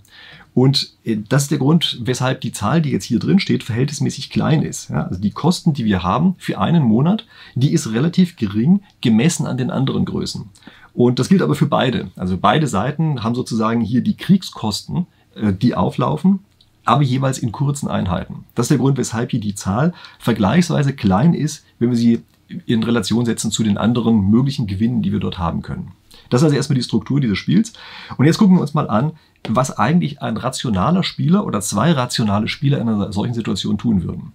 Und 0.53 0.93
äh, 1.03 1.17
das 1.27 1.43
ist 1.43 1.51
der 1.51 1.57
Grund, 1.57 1.99
weshalb 2.01 2.41
die 2.41 2.51
Zahl, 2.51 2.81
die 2.81 2.91
jetzt 2.91 3.05
hier 3.05 3.19
drin 3.19 3.39
steht, 3.39 3.63
verhältnismäßig 3.63 4.29
klein 4.29 4.61
ist. 4.61 4.89
Ja, 4.89 5.03
also 5.03 5.19
die 5.19 5.31
Kosten, 5.31 5.73
die 5.73 5.85
wir 5.85 6.03
haben 6.03 6.35
für 6.37 6.59
einen 6.59 6.83
Monat, 6.83 7.25
die 7.55 7.71
ist 7.71 7.91
relativ 7.91 8.35
gering 8.35 8.81
gemessen 9.01 9.45
an 9.45 9.57
den 9.57 9.71
anderen 9.71 10.05
Größen. 10.05 10.49
Und 10.93 11.19
das 11.19 11.29
gilt 11.29 11.41
aber 11.41 11.55
für 11.55 11.67
beide. 11.67 12.09
Also 12.15 12.37
beide 12.37 12.67
Seiten 12.67 13.23
haben 13.23 13.35
sozusagen 13.35 13.81
hier 13.81 14.01
die 14.01 14.17
Kriegskosten, 14.17 15.07
äh, 15.35 15.53
die 15.53 15.75
auflaufen, 15.75 16.39
aber 16.85 17.03
jeweils 17.03 17.37
in 17.37 17.51
kurzen 17.51 17.87
Einheiten. 17.87 18.45
Das 18.55 18.65
ist 18.65 18.71
der 18.71 18.79
Grund, 18.79 18.97
weshalb 18.97 19.31
hier 19.31 19.39
die 19.39 19.55
Zahl 19.55 19.93
vergleichsweise 20.17 20.93
klein 20.93 21.33
ist, 21.33 21.63
wenn 21.77 21.91
wir 21.91 21.97
sie 21.97 22.23
in 22.65 22.83
Relation 22.83 23.25
setzen 23.25 23.51
zu 23.51 23.63
den 23.63 23.77
anderen 23.77 24.29
möglichen 24.29 24.65
Gewinnen, 24.65 25.03
die 25.03 25.11
wir 25.11 25.19
dort 25.19 25.37
haben 25.37 25.61
können. 25.61 25.91
Das 26.29 26.41
ist 26.41 26.45
also 26.45 26.55
erstmal 26.55 26.77
die 26.77 26.83
Struktur 26.83 27.19
dieses 27.19 27.37
Spiels. 27.37 27.73
Und 28.17 28.25
jetzt 28.25 28.37
gucken 28.37 28.55
wir 28.55 28.61
uns 28.61 28.73
mal 28.73 28.89
an, 28.89 29.13
was 29.47 29.77
eigentlich 29.77 30.21
ein 30.21 30.37
rationaler 30.37 31.03
Spieler 31.03 31.45
oder 31.45 31.61
zwei 31.61 31.91
rationale 31.91 32.47
Spieler 32.47 32.79
in 32.79 32.89
einer 32.89 33.11
solchen 33.11 33.33
Situation 33.33 33.77
tun 33.77 34.03
würden. 34.03 34.33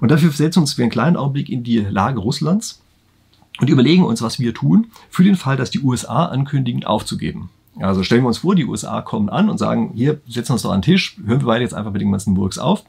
Und 0.00 0.10
dafür 0.10 0.30
setzen 0.30 0.56
wir 0.56 0.62
uns 0.62 0.74
für 0.74 0.82
einen 0.82 0.90
kleinen 0.90 1.16
Augenblick 1.16 1.48
in 1.48 1.64
die 1.64 1.78
Lage 1.78 2.20
Russlands 2.20 2.80
und 3.60 3.70
überlegen 3.70 4.04
uns, 4.04 4.22
was 4.22 4.38
wir 4.38 4.54
tun 4.54 4.88
für 5.08 5.24
den 5.24 5.36
Fall, 5.36 5.56
dass 5.56 5.70
die 5.70 5.80
USA 5.80 6.26
ankündigen, 6.26 6.84
aufzugeben. 6.84 7.50
Also 7.78 8.02
stellen 8.02 8.22
wir 8.22 8.28
uns 8.28 8.38
vor, 8.38 8.54
die 8.54 8.64
USA 8.64 9.02
kommen 9.02 9.28
an 9.28 9.50
und 9.50 9.58
sagen, 9.58 9.92
hier, 9.94 10.20
setzen 10.26 10.50
wir 10.50 10.54
uns 10.54 10.62
doch 10.62 10.72
an 10.72 10.80
den 10.80 10.92
Tisch, 10.92 11.18
hören 11.26 11.40
wir 11.40 11.46
beide 11.46 11.62
jetzt 11.62 11.74
einfach 11.74 11.92
mit 11.92 12.00
den 12.00 12.10
ganzen 12.10 12.34
Burgs 12.34 12.58
auf. 12.58 12.84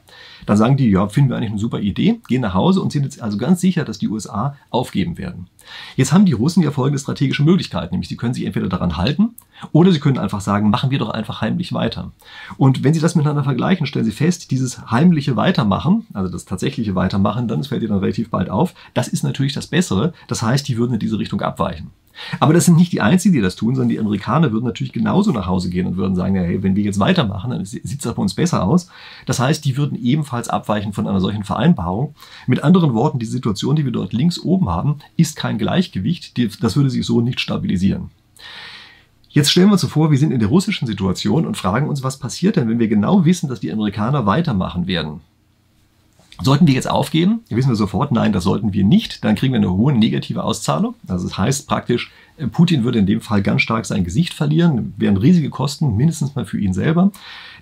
Dann 0.46 0.56
sagen 0.56 0.78
die, 0.78 0.88
ja, 0.88 1.08
finden 1.08 1.28
wir 1.28 1.36
eigentlich 1.36 1.50
eine 1.50 1.58
super 1.58 1.80
Idee, 1.80 2.20
gehen 2.26 2.40
nach 2.40 2.54
Hause 2.54 2.80
und 2.80 2.90
sind 2.90 3.02
jetzt 3.02 3.20
also 3.20 3.36
ganz 3.36 3.60
sicher, 3.60 3.84
dass 3.84 3.98
die 3.98 4.08
USA 4.08 4.56
aufgeben 4.70 5.18
werden. 5.18 5.48
Jetzt 5.96 6.12
haben 6.12 6.26
die 6.26 6.32
Russen 6.32 6.62
ja 6.62 6.70
folgende 6.70 6.98
strategische 6.98 7.42
Möglichkeiten, 7.42 7.94
nämlich 7.94 8.08
sie 8.08 8.16
können 8.16 8.34
sich 8.34 8.44
entweder 8.44 8.68
daran 8.68 8.96
halten 8.96 9.34
oder 9.72 9.92
sie 9.92 10.00
können 10.00 10.18
einfach 10.18 10.40
sagen, 10.40 10.70
machen 10.70 10.90
wir 10.90 10.98
doch 10.98 11.10
einfach 11.10 11.40
heimlich 11.40 11.72
weiter. 11.72 12.12
Und 12.56 12.84
wenn 12.84 12.94
Sie 12.94 13.00
das 13.00 13.14
miteinander 13.14 13.44
vergleichen, 13.44 13.86
stellen 13.86 14.04
Sie 14.04 14.12
fest, 14.12 14.50
dieses 14.50 14.90
heimliche 14.90 15.36
Weitermachen, 15.36 16.06
also 16.14 16.30
das 16.30 16.44
tatsächliche 16.44 16.94
Weitermachen, 16.94 17.48
dann, 17.48 17.64
fällt 17.64 17.82
Ihnen 17.82 17.90
dann 17.90 18.00
relativ 18.00 18.30
bald 18.30 18.50
auf, 18.50 18.74
das 18.94 19.08
ist 19.08 19.24
natürlich 19.24 19.52
das 19.52 19.66
Bessere. 19.66 20.12
Das 20.28 20.42
heißt, 20.42 20.66
die 20.68 20.76
würden 20.76 20.94
in 20.94 21.00
diese 21.00 21.18
Richtung 21.18 21.42
abweichen. 21.42 21.90
Aber 22.40 22.52
das 22.52 22.64
sind 22.64 22.76
nicht 22.76 22.92
die 22.92 23.00
Einzigen, 23.00 23.34
die 23.34 23.40
das 23.40 23.56
tun, 23.56 23.74
sondern 23.74 23.90
die 23.90 24.00
Amerikaner 24.00 24.52
würden 24.52 24.64
natürlich 24.64 24.92
genauso 24.92 25.30
nach 25.32 25.46
Hause 25.46 25.70
gehen 25.70 25.86
und 25.86 25.96
würden 25.96 26.16
sagen, 26.16 26.34
ja, 26.34 26.42
hey, 26.42 26.62
wenn 26.62 26.76
wir 26.76 26.82
jetzt 26.82 26.98
weitermachen, 26.98 27.50
dann 27.50 27.64
sieht 27.64 27.84
es 27.84 28.12
bei 28.12 28.22
uns 28.22 28.34
besser 28.34 28.64
aus. 28.64 28.90
Das 29.26 29.38
heißt, 29.38 29.64
die 29.64 29.76
würden 29.76 29.96
ebenfalls 29.96 30.48
abweichen 30.48 30.92
von 30.92 31.06
einer 31.06 31.20
solchen 31.20 31.44
Vereinbarung. 31.44 32.14
Mit 32.46 32.64
anderen 32.64 32.94
Worten, 32.94 33.18
die 33.18 33.26
Situation, 33.26 33.76
die 33.76 33.84
wir 33.84 33.92
dort 33.92 34.12
links 34.12 34.38
oben 34.38 34.68
haben, 34.68 34.98
ist 35.16 35.36
kein 35.36 35.58
Gleichgewicht. 35.58 36.38
Das 36.62 36.76
würde 36.76 36.90
sich 36.90 37.06
so 37.06 37.20
nicht 37.20 37.40
stabilisieren. 37.40 38.10
Jetzt 39.28 39.50
stellen 39.50 39.68
wir 39.68 39.72
uns 39.72 39.82
so 39.82 39.88
vor, 39.88 40.10
wir 40.10 40.18
sind 40.18 40.32
in 40.32 40.40
der 40.40 40.48
russischen 40.48 40.86
Situation 40.86 41.46
und 41.46 41.56
fragen 41.56 41.88
uns, 41.88 42.02
was 42.02 42.18
passiert 42.18 42.56
denn, 42.56 42.68
wenn 42.68 42.78
wir 42.78 42.88
genau 42.88 43.24
wissen, 43.24 43.48
dass 43.48 43.60
die 43.60 43.72
Amerikaner 43.72 44.26
weitermachen 44.26 44.86
werden? 44.86 45.20
Sollten 46.40 46.66
wir 46.66 46.74
jetzt 46.74 46.88
aufgeben? 46.88 47.40
Wissen 47.48 47.70
wir 47.70 47.76
sofort, 47.76 48.12
nein, 48.12 48.32
das 48.32 48.44
sollten 48.44 48.72
wir 48.72 48.84
nicht. 48.84 49.24
Dann 49.24 49.34
kriegen 49.34 49.52
wir 49.52 49.58
eine 49.58 49.72
hohe 49.72 49.92
negative 49.92 50.44
Auszahlung. 50.44 50.94
Also 51.08 51.26
das 51.26 51.36
heißt 51.36 51.66
praktisch, 51.66 52.12
Putin 52.52 52.84
würde 52.84 52.98
in 52.98 53.06
dem 53.06 53.20
Fall 53.20 53.42
ganz 53.42 53.62
stark 53.62 53.86
sein 53.86 54.04
Gesicht 54.04 54.34
verlieren, 54.34 54.94
wären 54.96 55.16
riesige 55.16 55.50
Kosten, 55.50 55.96
mindestens 55.96 56.34
mal 56.34 56.44
für 56.44 56.58
ihn 56.58 56.72
selber. 56.72 57.10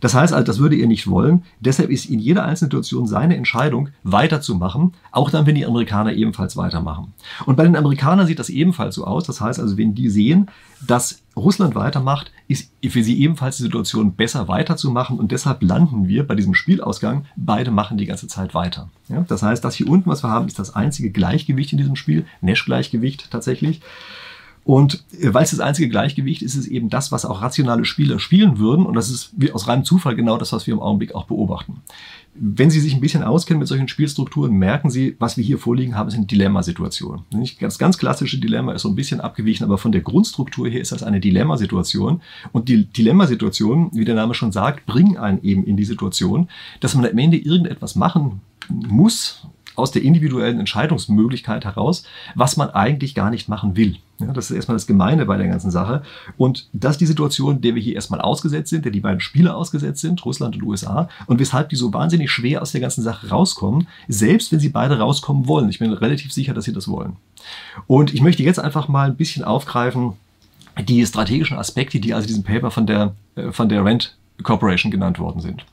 Das 0.00 0.14
heißt 0.14 0.32
also, 0.32 0.44
das 0.44 0.58
würde 0.58 0.76
er 0.76 0.86
nicht 0.86 1.08
wollen. 1.08 1.44
Deshalb 1.60 1.90
ist 1.90 2.06
in 2.06 2.18
jeder 2.18 2.44
einzelnen 2.44 2.70
Situation 2.70 3.06
seine 3.06 3.36
Entscheidung, 3.36 3.88
weiterzumachen, 4.02 4.92
auch 5.10 5.30
dann, 5.30 5.46
wenn 5.46 5.54
die 5.54 5.66
Amerikaner 5.66 6.12
ebenfalls 6.12 6.56
weitermachen. 6.56 7.14
Und 7.46 7.56
bei 7.56 7.64
den 7.64 7.76
Amerikanern 7.76 8.26
sieht 8.26 8.38
das 8.38 8.50
ebenfalls 8.50 8.94
so 8.94 9.04
aus. 9.04 9.24
Das 9.24 9.40
heißt 9.40 9.58
also, 9.58 9.78
wenn 9.78 9.94
die 9.94 10.10
sehen, 10.10 10.50
dass 10.86 11.22
Russland 11.34 11.74
weitermacht, 11.74 12.30
ist 12.48 12.70
für 12.86 13.02
sie 13.02 13.20
ebenfalls 13.20 13.56
die 13.56 13.62
Situation 13.62 14.14
besser 14.14 14.48
weiterzumachen 14.48 15.18
und 15.18 15.32
deshalb 15.32 15.62
landen 15.62 16.08
wir 16.08 16.26
bei 16.26 16.34
diesem 16.34 16.54
Spielausgang, 16.54 17.24
beide 17.36 17.70
machen 17.70 17.98
die 17.98 18.06
ganze 18.06 18.26
Zeit 18.26 18.54
weiter. 18.54 18.90
Ja, 19.08 19.24
das 19.26 19.42
heißt, 19.42 19.64
das 19.64 19.74
hier 19.74 19.88
unten, 19.88 20.08
was 20.08 20.22
wir 20.22 20.30
haben, 20.30 20.46
ist 20.46 20.58
das 20.58 20.74
einzige 20.74 21.10
Gleichgewicht 21.10 21.72
in 21.72 21.78
diesem 21.78 21.96
Spiel, 21.96 22.26
Nash-Gleichgewicht 22.40 23.30
tatsächlich. 23.30 23.80
Und 24.66 25.04
äh, 25.20 25.32
weil 25.32 25.44
es 25.44 25.52
das 25.52 25.60
einzige 25.60 25.88
Gleichgewicht 25.88 26.42
ist, 26.42 26.56
ist 26.56 26.66
es 26.66 26.66
eben 26.66 26.90
das, 26.90 27.12
was 27.12 27.24
auch 27.24 27.40
rationale 27.40 27.84
Spieler 27.84 28.18
spielen 28.18 28.58
würden. 28.58 28.84
Und 28.84 28.94
das 28.94 29.10
ist 29.10 29.32
aus 29.52 29.68
reinem 29.68 29.84
Zufall 29.84 30.16
genau 30.16 30.36
das, 30.38 30.52
was 30.52 30.66
wir 30.66 30.74
im 30.74 30.80
Augenblick 30.80 31.14
auch 31.14 31.26
beobachten. 31.26 31.82
Wenn 32.34 32.68
Sie 32.68 32.80
sich 32.80 32.92
ein 32.92 33.00
bisschen 33.00 33.22
auskennen 33.22 33.60
mit 33.60 33.68
solchen 33.68 33.86
Spielstrukturen, 33.86 34.52
merken 34.52 34.90
Sie, 34.90 35.14
was 35.20 35.36
wir 35.36 35.44
hier 35.44 35.58
vorliegen 35.58 35.94
haben, 35.94 36.10
sind 36.10 36.30
Dilemmasituationen. 36.32 37.22
Das 37.60 37.78
ganz 37.78 37.96
klassische 37.96 38.38
Dilemma 38.38 38.72
ist 38.72 38.82
so 38.82 38.88
ein 38.88 38.96
bisschen 38.96 39.20
abgewichen, 39.20 39.64
aber 39.64 39.78
von 39.78 39.92
der 39.92 40.00
Grundstruktur 40.00 40.68
her 40.68 40.80
ist 40.80 40.90
das 40.90 41.04
eine 41.04 41.20
Dilemmasituation. 41.20 42.20
Und 42.50 42.68
die 42.68 42.86
Dilemmasituationen, 42.86 43.90
wie 43.92 44.04
der 44.04 44.16
Name 44.16 44.34
schon 44.34 44.50
sagt, 44.50 44.84
bringen 44.84 45.16
einen 45.16 45.42
eben 45.44 45.64
in 45.64 45.76
die 45.76 45.84
Situation, 45.84 46.48
dass 46.80 46.96
man 46.96 47.06
am 47.06 47.16
Ende 47.16 47.36
irgendetwas 47.36 47.94
machen 47.94 48.40
muss, 48.68 49.46
aus 49.76 49.92
der 49.92 50.02
individuellen 50.02 50.58
Entscheidungsmöglichkeit 50.58 51.64
heraus, 51.64 52.04
was 52.34 52.56
man 52.56 52.70
eigentlich 52.70 53.14
gar 53.14 53.30
nicht 53.30 53.48
machen 53.48 53.76
will. 53.76 53.96
Ja, 54.18 54.32
das 54.32 54.50
ist 54.50 54.56
erstmal 54.56 54.76
das 54.76 54.86
Gemeine 54.86 55.26
bei 55.26 55.36
der 55.36 55.46
ganzen 55.46 55.70
Sache. 55.70 56.02
Und 56.38 56.68
das 56.72 56.92
ist 56.92 57.00
die 57.02 57.06
Situation, 57.06 57.60
der 57.60 57.74
wir 57.74 57.82
hier 57.82 57.94
erstmal 57.94 58.20
ausgesetzt 58.20 58.70
sind, 58.70 58.84
der 58.84 58.92
die 58.92 59.00
beiden 59.00 59.20
Spieler 59.20 59.56
ausgesetzt 59.56 60.00
sind, 60.00 60.24
Russland 60.24 60.56
und 60.56 60.62
USA, 60.62 61.08
und 61.26 61.38
weshalb 61.38 61.68
die 61.68 61.76
so 61.76 61.92
wahnsinnig 61.92 62.30
schwer 62.30 62.62
aus 62.62 62.72
der 62.72 62.80
ganzen 62.80 63.02
Sache 63.02 63.28
rauskommen, 63.28 63.88
selbst 64.08 64.52
wenn 64.52 64.60
sie 64.60 64.70
beide 64.70 64.98
rauskommen 64.98 65.46
wollen. 65.46 65.68
Ich 65.68 65.78
bin 65.78 65.92
relativ 65.92 66.32
sicher, 66.32 66.54
dass 66.54 66.64
sie 66.64 66.72
das 66.72 66.88
wollen. 66.88 67.16
Und 67.86 68.14
ich 68.14 68.22
möchte 68.22 68.42
jetzt 68.42 68.58
einfach 68.58 68.88
mal 68.88 69.08
ein 69.08 69.16
bisschen 69.16 69.44
aufgreifen, 69.44 70.14
die 70.82 71.04
strategischen 71.04 71.58
Aspekte, 71.58 72.00
die 72.00 72.14
also 72.14 72.26
diesem 72.26 72.42
Paper 72.42 72.70
von 72.70 72.86
der, 72.86 73.14
äh, 73.34 73.52
von 73.52 73.68
der 73.68 73.84
Rent 73.84 74.16
Corporation 74.42 74.90
genannt 74.90 75.18
worden 75.18 75.40
sind. 75.40 75.64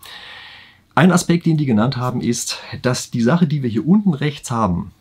Ein 0.96 1.12
Aspekt, 1.12 1.48
den 1.48 1.58
die 1.58 1.66
genannt 1.66 1.98
haben, 1.98 2.22
ist, 2.22 2.60
dass 2.84 3.10
die 3.10 3.22
Sache, 3.22 3.48
die 3.48 3.64
wir 3.64 3.70
hier 3.70 3.88
unten 3.88 4.14
rechts 4.14 4.52
haben, 4.52 4.92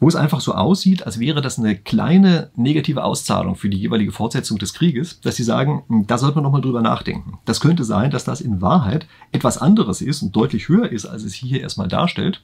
wo 0.00 0.08
es 0.08 0.16
einfach 0.16 0.40
so 0.40 0.52
aussieht, 0.52 1.06
als 1.06 1.20
wäre 1.20 1.40
das 1.40 1.60
eine 1.60 1.76
kleine 1.76 2.50
negative 2.56 3.04
Auszahlung 3.04 3.54
für 3.54 3.68
die 3.68 3.78
jeweilige 3.78 4.10
Fortsetzung 4.10 4.58
des 4.58 4.74
Krieges, 4.74 5.20
dass 5.20 5.36
sie 5.36 5.44
sagen, 5.44 5.84
hm, 5.88 6.08
da 6.08 6.18
sollte 6.18 6.34
man 6.34 6.42
nochmal 6.44 6.60
drüber 6.60 6.82
nachdenken. 6.82 7.38
Das 7.44 7.60
könnte 7.60 7.84
sein, 7.84 8.10
dass 8.10 8.24
das 8.24 8.40
in 8.40 8.60
Wahrheit 8.60 9.06
etwas 9.30 9.58
anderes 9.58 10.00
ist 10.00 10.22
und 10.22 10.34
deutlich 10.34 10.68
höher 10.68 10.90
ist, 10.90 11.06
als 11.06 11.22
es 11.22 11.34
hier 11.34 11.60
erstmal 11.60 11.88
darstellt. 11.88 12.42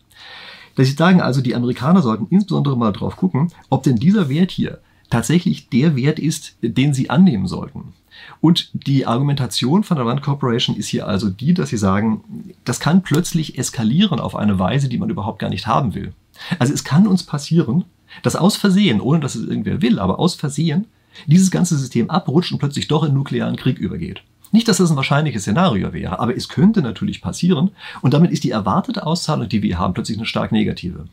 Dass 0.76 0.86
sie 0.86 0.94
sagen 0.94 1.20
also, 1.20 1.40
die 1.40 1.56
Amerikaner 1.56 2.00
sollten 2.00 2.28
insbesondere 2.30 2.76
mal 2.76 2.92
drauf 2.92 3.16
gucken, 3.16 3.52
ob 3.70 3.82
denn 3.82 3.96
dieser 3.96 4.28
Wert 4.28 4.52
hier 4.52 4.78
tatsächlich 5.12 5.68
der 5.68 5.94
Wert 5.94 6.18
ist, 6.18 6.56
den 6.62 6.94
sie 6.94 7.10
annehmen 7.10 7.46
sollten. 7.46 7.92
Und 8.40 8.70
die 8.72 9.06
Argumentation 9.06 9.84
von 9.84 9.98
der 9.98 10.06
Rand 10.06 10.22
Corporation 10.22 10.74
ist 10.74 10.88
hier 10.88 11.06
also 11.06 11.28
die, 11.28 11.52
dass 11.52 11.68
sie 11.68 11.76
sagen, 11.76 12.54
das 12.64 12.80
kann 12.80 13.02
plötzlich 13.02 13.58
eskalieren 13.58 14.20
auf 14.20 14.34
eine 14.34 14.58
Weise, 14.58 14.88
die 14.88 14.96
man 14.96 15.10
überhaupt 15.10 15.38
gar 15.38 15.50
nicht 15.50 15.66
haben 15.66 15.94
will. 15.94 16.14
Also 16.58 16.72
es 16.72 16.82
kann 16.82 17.06
uns 17.06 17.24
passieren, 17.24 17.84
dass 18.22 18.36
aus 18.36 18.56
Versehen, 18.56 19.02
ohne 19.02 19.20
dass 19.20 19.34
es 19.34 19.46
irgendwer 19.46 19.82
will, 19.82 19.98
aber 19.98 20.18
aus 20.18 20.34
Versehen, 20.34 20.86
dieses 21.26 21.50
ganze 21.50 21.76
System 21.76 22.08
abrutscht 22.08 22.52
und 22.52 22.58
plötzlich 22.58 22.88
doch 22.88 23.04
in 23.04 23.12
nuklearen 23.12 23.56
Krieg 23.56 23.78
übergeht. 23.78 24.22
Nicht, 24.50 24.68
dass 24.68 24.78
das 24.78 24.90
ein 24.90 24.96
wahrscheinliches 24.96 25.42
Szenario 25.42 25.92
wäre, 25.92 26.20
aber 26.20 26.34
es 26.36 26.48
könnte 26.48 26.80
natürlich 26.80 27.20
passieren 27.20 27.70
und 28.00 28.14
damit 28.14 28.30
ist 28.30 28.44
die 28.44 28.50
erwartete 28.50 29.06
Auszahlung, 29.06 29.48
die 29.48 29.62
wir 29.62 29.78
haben, 29.78 29.92
plötzlich 29.92 30.18
eine 30.18 30.26
stark 30.26 30.52
negative. 30.52 31.06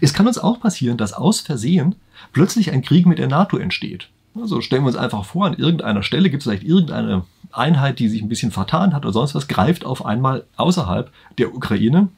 Es 0.00 0.12
kann 0.12 0.26
uns 0.26 0.38
auch 0.38 0.60
passieren, 0.60 0.96
dass 0.96 1.12
aus 1.12 1.40
Versehen 1.40 1.96
plötzlich 2.32 2.72
ein 2.72 2.82
Krieg 2.82 3.06
mit 3.06 3.18
der 3.18 3.28
NATO 3.28 3.56
entsteht. 3.56 4.08
Also 4.40 4.60
stellen 4.60 4.82
wir 4.84 4.88
uns 4.88 4.96
einfach 4.96 5.24
vor, 5.24 5.46
an 5.46 5.54
irgendeiner 5.54 6.02
Stelle 6.02 6.30
gibt 6.30 6.42
es 6.42 6.44
vielleicht 6.48 6.62
irgendeine 6.62 7.24
Einheit, 7.52 7.98
die 7.98 8.08
sich 8.08 8.22
ein 8.22 8.28
bisschen 8.28 8.52
vertan 8.52 8.94
hat 8.94 9.04
oder 9.04 9.12
sonst 9.12 9.34
was, 9.34 9.48
greift 9.48 9.84
auf 9.84 10.06
einmal 10.06 10.44
außerhalb 10.56 11.10
der 11.38 11.54
Ukraine 11.54 12.08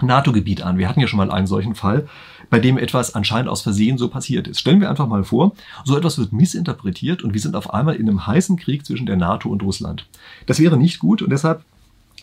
NATO-Gebiet 0.00 0.62
an. 0.62 0.78
Wir 0.78 0.88
hatten 0.88 1.00
ja 1.00 1.08
schon 1.08 1.18
mal 1.18 1.30
einen 1.30 1.46
solchen 1.46 1.74
Fall, 1.74 2.08
bei 2.50 2.58
dem 2.58 2.78
etwas 2.78 3.14
anscheinend 3.14 3.50
aus 3.50 3.62
Versehen 3.62 3.98
so 3.98 4.08
passiert 4.08 4.48
ist. 4.48 4.60
Stellen 4.60 4.80
wir 4.80 4.88
einfach 4.88 5.06
mal 5.06 5.24
vor, 5.24 5.52
so 5.84 5.96
etwas 5.96 6.18
wird 6.18 6.32
missinterpretiert 6.32 7.22
und 7.22 7.34
wir 7.34 7.40
sind 7.40 7.56
auf 7.56 7.74
einmal 7.74 7.96
in 7.96 8.08
einem 8.08 8.26
heißen 8.26 8.56
Krieg 8.56 8.86
zwischen 8.86 9.06
der 9.06 9.16
NATO 9.16 9.48
und 9.50 9.62
Russland. 9.62 10.06
Das 10.46 10.60
wäre 10.60 10.76
nicht 10.76 10.98
gut 11.00 11.20
und 11.20 11.30
deshalb 11.30 11.62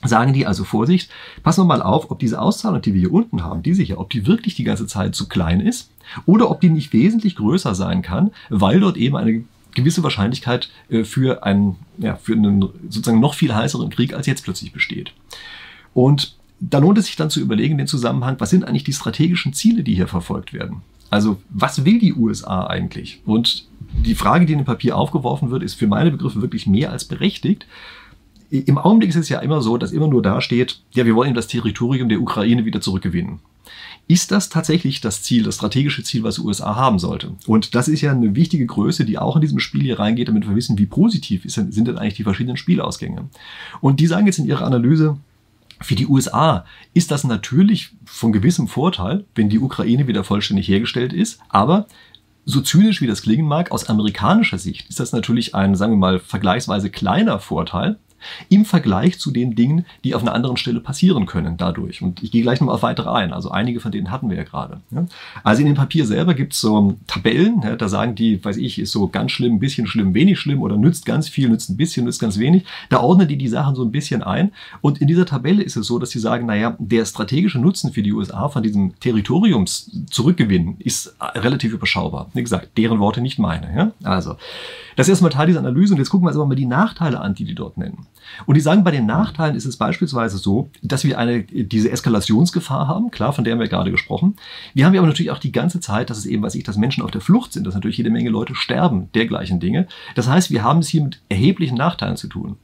sagen 0.04 0.34
die 0.34 0.46
also 0.46 0.64
Vorsicht, 0.64 1.10
passen 1.44 1.62
wir 1.62 1.66
mal 1.66 1.82
auf, 1.82 2.12
ob 2.12 2.20
diese 2.20 2.42
Auszahlung, 2.42 2.82
die 2.82 2.94
wir 2.94 3.02
hier 3.02 3.14
unten 3.14 3.44
haben, 3.44 3.64
diese 3.64 3.84
hier, 3.84 4.00
ob 4.00 4.10
die 4.10 4.28
wirklich 4.28 4.56
die 4.56 4.64
ganze 4.64 4.88
Zeit 4.88 5.16
zu 5.16 5.28
klein 5.28 5.62
ist 5.62 5.92
oder 6.26 6.52
ob 6.52 6.62
die 6.62 6.70
nicht 6.70 6.94
wesentlich 6.94 7.36
größer 7.36 7.76
sein 7.76 8.02
kann, 8.02 8.32
weil 8.50 8.80
dort 8.80 8.98
eben 8.98 9.16
eine 9.16 9.44
gewisse 9.74 10.04
Wahrscheinlichkeit 10.04 10.70
äh, 10.90 11.04
für 11.04 11.44
einen, 11.44 11.76
ja, 11.98 12.16
für 12.16 12.34
einen 12.34 12.62
sozusagen 12.90 13.20
noch 13.20 13.34
viel 13.34 13.54
heißeren 13.54 13.90
Krieg 13.90 14.14
als 14.14 14.26
jetzt 14.28 14.44
plötzlich 14.44 14.72
besteht. 14.72 15.14
Und 15.94 16.36
da 16.60 16.80
lohnt 16.80 16.98
es 16.98 17.06
sich 17.06 17.16
dann 17.16 17.30
zu 17.30 17.42
überlegen, 17.42 17.74
in 17.74 17.78
den 17.80 17.88
Zusammenhang, 17.88 18.38
was 18.40 18.50
sind 18.50 18.66
eigentlich 18.66 18.84
die 18.84 18.94
strategischen 18.94 19.54
Ziele, 19.54 19.84
die 19.84 19.96
hier 19.96 20.08
verfolgt 20.08 20.54
werden? 20.54 20.82
Also, 21.10 21.38
was 21.50 21.86
will 21.86 22.00
die 22.00 22.14
USA 22.14 22.66
eigentlich? 22.66 23.22
Und 23.26 23.68
die 23.80 24.16
Frage, 24.16 24.46
die 24.46 24.54
in 24.54 24.60
dem 24.60 24.66
Papier 24.66 24.98
aufgeworfen 24.98 25.52
wird, 25.52 25.64
ist 25.64 25.76
für 25.76 25.88
meine 25.88 26.12
Begriffe 26.12 26.42
wirklich 26.42 26.66
mehr 26.66 26.92
als 26.92 27.06
berechtigt. 27.06 27.68
Im 28.60 28.78
Augenblick 28.78 29.10
ist 29.10 29.16
es 29.16 29.30
ja 29.30 29.40
immer 29.40 29.62
so, 29.62 29.78
dass 29.78 29.92
immer 29.92 30.08
nur 30.08 30.22
da 30.22 30.42
steht, 30.42 30.82
ja, 30.92 31.06
wir 31.06 31.16
wollen 31.16 31.34
das 31.34 31.48
Territorium 31.48 32.10
der 32.10 32.22
Ukraine 32.22 32.66
wieder 32.66 32.82
zurückgewinnen. 32.82 33.40
Ist 34.08 34.32
das 34.32 34.50
tatsächlich 34.50 35.02
das 35.02 35.24
Ziel, 35.24 35.44
das 35.44 35.56
strategische 35.56 36.04
Ziel, 36.04 36.22
was 36.22 36.36
die 36.36 36.42
USA 36.42 36.76
haben 36.76 37.00
sollte? 37.00 37.32
Und 37.48 37.74
das 37.74 37.88
ist 37.88 38.02
ja 38.02 38.12
eine 38.12 38.36
wichtige 38.36 38.66
Größe, 38.68 39.04
die 39.04 39.18
auch 39.18 39.36
in 39.36 39.42
diesem 39.42 39.60
Spiel 39.60 39.82
hier 39.82 39.98
reingeht, 39.98 40.28
damit 40.28 40.48
wir 40.48 40.56
wissen, 40.56 40.78
wie 40.78 40.86
positiv 40.86 41.42
sind 41.46 41.76
denn 41.76 41.98
eigentlich 41.98 42.14
die 42.14 42.24
verschiedenen 42.24 42.58
Spielausgänge. 42.58 43.30
Und 43.82 44.00
die 44.00 44.06
sagen 44.06 44.28
jetzt 44.28 44.38
in 44.38 44.46
ihrer 44.46 44.66
Analyse, 44.66 45.18
für 45.82 45.96
die 45.96 46.08
USA 46.08 46.66
ist 46.94 47.12
das 47.12 47.24
natürlich 47.24 47.90
von 48.06 48.32
gewissem 48.32 48.68
Vorteil, 48.68 49.26
wenn 49.34 49.50
die 49.50 49.60
Ukraine 49.60 50.08
wieder 50.08 50.24
vollständig 50.24 50.68
hergestellt 50.68 51.12
ist, 51.12 51.40
aber 51.50 51.88
so 52.46 52.62
zynisch 52.62 53.02
wie 53.02 53.08
das 53.08 53.24
klingen 53.24 53.48
mag, 53.48 53.72
aus 53.72 53.90
amerikanischer 53.90 54.60
Sicht 54.60 54.88
ist 54.88 55.00
das 55.00 55.12
natürlich 55.12 55.56
ein, 55.56 55.76
sagen 55.76 55.94
wir 55.94 55.98
mal, 55.98 56.20
vergleichsweise 56.20 56.92
kleiner 56.92 57.40
Vorteil, 57.40 57.98
im 58.50 58.66
Vergleich 58.66 59.20
zu 59.20 59.32
den 59.32 59.56
Dingen, 59.56 59.86
die 60.04 60.16
auf 60.16 60.22
einer 60.22 60.34
anderen 60.34 60.58
Stelle 60.58 60.80
passieren 60.80 61.26
können 61.26 61.58
dadurch. 61.58 62.02
Und 62.02 62.24
ich 62.24 62.32
gehe 62.32 62.42
gleich 62.42 62.62
noch 62.62 62.70
auf 62.70 62.84
weitere 62.84 63.10
ein. 63.12 63.34
Also 63.34 63.52
einige 63.52 63.80
von 63.80 63.92
denen 63.92 64.12
hatten 64.12 64.30
wir 64.30 64.38
ja 64.38 64.44
gerade. 64.44 64.82
Also 65.44 65.62
in 65.62 65.68
dem 65.68 65.76
Papier 65.76 66.06
selber 66.06 66.34
gibt 66.34 66.54
es 66.54 66.62
so 66.62 66.96
Tabellen, 67.08 67.64
da 67.78 67.88
sagen 67.88 68.16
die, 68.16 68.44
weiß 68.44 68.58
ich, 68.58 68.80
ist 68.80 68.92
so 68.92 69.08
ganz 69.08 69.32
schlimm, 69.32 69.56
ein 69.56 69.60
bisschen 69.60 69.88
schlimm, 69.88 70.14
wenig 70.14 70.40
schlimm 70.40 70.62
oder 70.62 70.78
nützt 70.78 71.06
ganz 71.06 71.30
viel, 71.30 71.50
nützt 71.50 71.70
ein 71.70 71.78
bisschen, 71.78 72.06
nützt 72.06 72.20
ganz 72.20 72.38
wenig. 72.40 72.66
Da 72.90 73.00
ordnen 73.00 73.28
die 73.28 73.38
die 73.38 73.48
Sachen 73.48 73.76
so 73.76 73.84
ein 73.84 73.92
bisschen 73.92 74.24
ein. 74.24 74.52
Und 74.82 75.00
in 75.00 75.08
dieser 75.08 75.26
Tabelle 75.26 75.64
ist 75.64 75.76
es 75.76 75.88
so, 75.88 76.00
dass 76.00 76.10
sie 76.10 76.20
sagen, 76.20 76.46
naja, 76.46 76.76
der 76.80 77.06
strategische 77.06 77.60
Nutzen 77.60 77.92
für 77.92 78.04
die 78.04 78.14
USA 78.14 78.50
von 78.50 78.64
diesem 78.64 79.00
Territoriums 79.00 79.92
zurückgewinnen 80.10 80.78
ist 80.80 81.16
relativ 81.36 81.74
überschaubar. 81.74 82.30
Wie 82.34 82.44
gesagt, 82.44 82.78
deren 82.78 83.00
Worte 83.00 83.22
nicht 83.22 83.40
meine. 83.40 83.94
Also, 84.04 84.36
das 84.96 85.08
ist 85.08 85.14
erstmal 85.14 85.32
Teil 85.32 85.48
dieser 85.48 85.60
Analyse 85.60 85.94
und 85.94 86.00
jetzt 86.00 86.10
gucken 86.10 86.26
wir 86.26 86.30
uns 86.30 86.38
aber 86.38 86.48
mal 86.48 86.56
die 86.56 86.66
Nachteile 86.66 87.20
an, 87.20 87.36
die 87.36 87.46
die 87.46 87.56
dort 87.56 87.78
nennen. 87.78 88.05
Und 88.46 88.56
die 88.56 88.62
sagen, 88.62 88.84
bei 88.84 88.92
den 88.92 89.06
Nachteilen 89.06 89.56
ist 89.56 89.66
es 89.66 89.78
beispielsweise 89.78 90.38
so, 90.38 90.70
dass 90.82 91.04
wir 91.04 91.18
eine, 91.18 91.44
diese 91.44 91.92
Eskalationsgefahr 91.92 92.88
haben, 92.88 93.12
klar, 93.12 93.34
von 93.34 93.44
der 93.44 93.54
haben 93.54 93.60
wir 93.60 93.68
gerade 93.68 93.92
gesprochen. 93.92 94.36
Wir 94.74 94.86
haben 94.86 94.98
aber 94.98 95.08
natürlich 95.08 95.32
auch 95.32 95.40
die 95.40 95.52
ganze 95.52 95.80
Zeit, 95.80 96.10
dass 96.10 96.18
es 96.18 96.26
eben, 96.26 96.44
was 96.44 96.56
ich, 96.56 96.64
dass 96.64 96.78
Menschen 96.78 97.04
auf 97.04 97.12
der 97.12 97.22
Flucht 97.22 97.54
sind, 97.54 97.66
dass 97.66 97.76
natürlich 97.76 97.98
jede 97.98 98.10
Menge 98.10 98.30
Leute 98.30 98.56
sterben, 98.56 99.10
dergleichen 99.14 99.60
Dinge. 99.60 99.88
Das 100.16 100.28
heißt, 100.28 100.52
wir 100.52 100.64
haben 100.64 100.80
es 100.80 100.88
hier 100.88 101.04
mit 101.04 101.22
erheblichen 101.30 101.78
Nachteilen 101.78 102.18
zu 102.18 102.28
tun. 102.28 102.58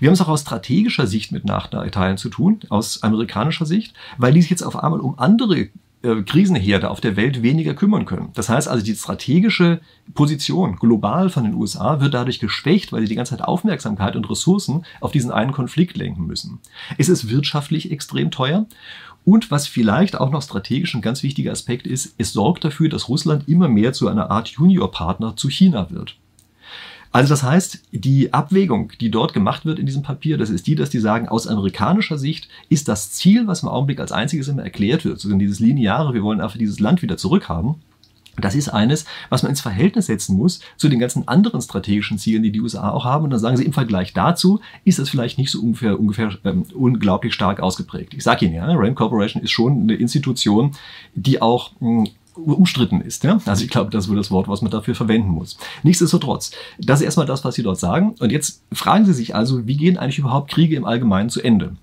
Wir 0.00 0.08
haben 0.08 0.14
es 0.14 0.20
auch 0.20 0.28
aus 0.28 0.42
strategischer 0.42 1.06
Sicht 1.06 1.32
mit 1.32 1.44
Nachteilen 1.44 2.18
zu 2.18 2.28
tun, 2.28 2.60
aus 2.68 3.02
amerikanischer 3.02 3.66
Sicht, 3.66 3.94
weil 4.18 4.32
die 4.32 4.42
sich 4.42 4.50
jetzt 4.50 4.62
auf 4.62 4.82
einmal 4.82 5.00
um 5.00 5.18
andere 5.18 5.68
äh, 6.02 6.22
Krisenherde 6.22 6.90
auf 6.90 7.00
der 7.00 7.16
Welt 7.16 7.42
weniger 7.42 7.74
kümmern 7.74 8.04
können. 8.04 8.30
Das 8.34 8.48
heißt 8.48 8.68
also, 8.68 8.84
die 8.84 8.94
strategische 8.94 9.80
Position 10.14 10.76
global 10.76 11.30
von 11.30 11.44
den 11.44 11.54
USA 11.54 12.00
wird 12.00 12.14
dadurch 12.14 12.40
geschwächt, 12.40 12.92
weil 12.92 13.02
sie 13.02 13.08
die 13.08 13.14
ganze 13.14 13.36
Zeit 13.36 13.46
Aufmerksamkeit 13.46 14.16
und 14.16 14.28
Ressourcen 14.30 14.84
auf 15.00 15.12
diesen 15.12 15.30
einen 15.30 15.52
Konflikt 15.52 15.96
lenken 15.96 16.26
müssen. 16.26 16.60
Es 16.98 17.08
ist 17.08 17.28
wirtschaftlich 17.28 17.90
extrem 17.90 18.30
teuer 18.30 18.66
und 19.24 19.50
was 19.50 19.68
vielleicht 19.68 20.18
auch 20.18 20.30
noch 20.30 20.42
strategisch 20.42 20.94
ein 20.94 21.02
ganz 21.02 21.22
wichtiger 21.22 21.52
Aspekt 21.52 21.86
ist, 21.86 22.14
es 22.18 22.32
sorgt 22.32 22.64
dafür, 22.64 22.88
dass 22.88 23.08
Russland 23.08 23.48
immer 23.48 23.68
mehr 23.68 23.92
zu 23.92 24.08
einer 24.08 24.30
Art 24.30 24.48
Juniorpartner 24.48 25.36
zu 25.36 25.48
China 25.48 25.90
wird. 25.90 26.16
Also 27.12 27.28
das 27.28 27.42
heißt, 27.42 27.80
die 27.92 28.32
Abwägung, 28.32 28.92
die 29.00 29.10
dort 29.10 29.34
gemacht 29.34 29.66
wird 29.66 29.78
in 29.78 29.84
diesem 29.84 30.02
Papier, 30.02 30.38
das 30.38 30.48
ist 30.48 30.66
die, 30.66 30.74
dass 30.74 30.88
die 30.88 30.98
sagen, 30.98 31.28
aus 31.28 31.46
amerikanischer 31.46 32.16
Sicht 32.16 32.48
ist 32.70 32.88
das 32.88 33.12
Ziel, 33.12 33.46
was 33.46 33.62
im 33.62 33.68
Augenblick 33.68 34.00
als 34.00 34.12
einziges 34.12 34.48
immer 34.48 34.62
erklärt 34.62 35.04
wird, 35.04 35.16
sozusagen 35.16 35.38
dieses 35.38 35.60
lineare, 35.60 36.14
wir 36.14 36.22
wollen 36.22 36.40
einfach 36.40 36.56
dieses 36.56 36.80
Land 36.80 37.02
wieder 37.02 37.18
zurückhaben, 37.18 37.76
das 38.40 38.54
ist 38.54 38.70
eines, 38.70 39.04
was 39.28 39.42
man 39.42 39.50
ins 39.50 39.60
Verhältnis 39.60 40.06
setzen 40.06 40.36
muss 40.36 40.60
zu 40.78 40.88
den 40.88 40.98
ganzen 40.98 41.28
anderen 41.28 41.60
strategischen 41.60 42.16
Zielen, 42.16 42.42
die 42.42 42.50
die 42.50 42.60
USA 42.60 42.90
auch 42.90 43.04
haben. 43.04 43.24
Und 43.24 43.30
dann 43.30 43.40
sagen 43.40 43.58
sie, 43.58 43.64
im 43.64 43.74
Vergleich 43.74 44.14
dazu 44.14 44.60
ist 44.84 44.98
das 44.98 45.10
vielleicht 45.10 45.36
nicht 45.36 45.50
so 45.50 45.60
ungefähr, 45.60 46.00
ungefähr 46.00 46.38
ähm, 46.44 46.64
unglaublich 46.74 47.34
stark 47.34 47.60
ausgeprägt. 47.60 48.14
Ich 48.14 48.24
sage 48.24 48.46
Ihnen 48.46 48.54
ja, 48.54 48.64
Rand 48.64 48.96
Corporation 48.96 49.42
ist 49.42 49.50
schon 49.50 49.82
eine 49.82 49.94
Institution, 49.94 50.72
die 51.14 51.42
auch 51.42 51.72
mh, 51.80 52.04
hm, 52.04 52.10
umstritten 52.34 53.00
ist. 53.00 53.24
Ja? 53.24 53.40
Also 53.46 53.64
ich 53.64 53.70
glaube, 53.70 53.90
das 53.90 54.04
ist 54.04 54.10
wohl 54.10 54.16
das 54.16 54.30
Wort, 54.30 54.48
was 54.48 54.62
man 54.62 54.70
dafür 54.70 54.94
verwenden 54.94 55.28
muss. 55.28 55.58
Nichtsdestotrotz, 55.82 56.52
das 56.78 57.00
ist 57.00 57.04
erstmal 57.04 57.26
das, 57.26 57.44
was 57.44 57.54
Sie 57.54 57.62
dort 57.62 57.78
sagen. 57.78 58.14
Und 58.20 58.32
jetzt 58.32 58.62
fragen 58.72 59.04
Sie 59.04 59.12
sich 59.12 59.34
also, 59.34 59.66
wie 59.66 59.76
gehen 59.76 59.98
eigentlich 59.98 60.18
überhaupt 60.18 60.50
Kriege 60.50 60.76
im 60.76 60.84
Allgemeinen 60.84 61.28
zu 61.28 61.42
Ende? 61.42 61.76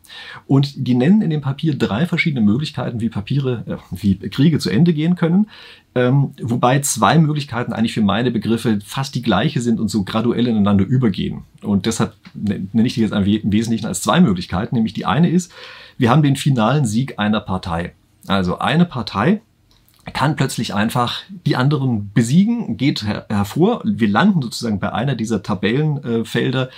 Und 0.47 0.87
die 0.87 0.95
nennen 0.95 1.21
in 1.21 1.29
dem 1.29 1.41
Papier 1.41 1.75
drei 1.75 2.05
verschiedene 2.05 2.41
Möglichkeiten, 2.41 2.99
wie 2.99 3.09
Papiere, 3.09 3.63
äh, 3.67 3.77
wie 3.91 4.17
Kriege 4.17 4.59
zu 4.59 4.69
Ende 4.69 4.93
gehen 4.93 5.15
können. 5.15 5.47
Ähm, 5.95 6.31
wobei 6.41 6.79
zwei 6.79 7.17
Möglichkeiten 7.17 7.73
eigentlich 7.73 7.93
für 7.93 8.01
meine 8.01 8.31
Begriffe 8.31 8.79
fast 8.85 9.15
die 9.15 9.23
gleiche 9.23 9.59
sind 9.61 9.79
und 9.79 9.89
so 9.89 10.03
graduell 10.03 10.47
ineinander 10.47 10.85
übergehen. 10.85 11.43
Und 11.61 11.85
deshalb 11.85 12.13
nenne 12.33 12.87
ich 12.87 12.93
die 12.93 13.01
jetzt 13.01 13.13
im 13.13 13.25
Wesentlichen 13.25 13.87
als 13.87 14.01
zwei 14.01 14.21
Möglichkeiten. 14.21 14.75
Nämlich 14.75 14.93
die 14.93 15.05
eine 15.05 15.29
ist, 15.29 15.51
wir 15.97 16.09
haben 16.09 16.23
den 16.23 16.35
finalen 16.35 16.85
Sieg 16.85 17.17
einer 17.17 17.41
Partei. 17.41 17.93
Also 18.27 18.59
eine 18.59 18.85
Partei 18.85 19.41
kann 20.09 20.35
plötzlich 20.35 20.73
einfach 20.73 21.21
die 21.45 21.55
anderen 21.55 22.11
besiegen, 22.13 22.77
geht 22.77 23.03
her 23.03 23.25
hervor. 23.29 23.81
Wir 23.85 24.07
landen 24.07 24.41
sozusagen 24.41 24.79
bei 24.79 24.91
einer 24.93 25.15
dieser 25.15 25.43
Tabellenfelder, 25.43 26.69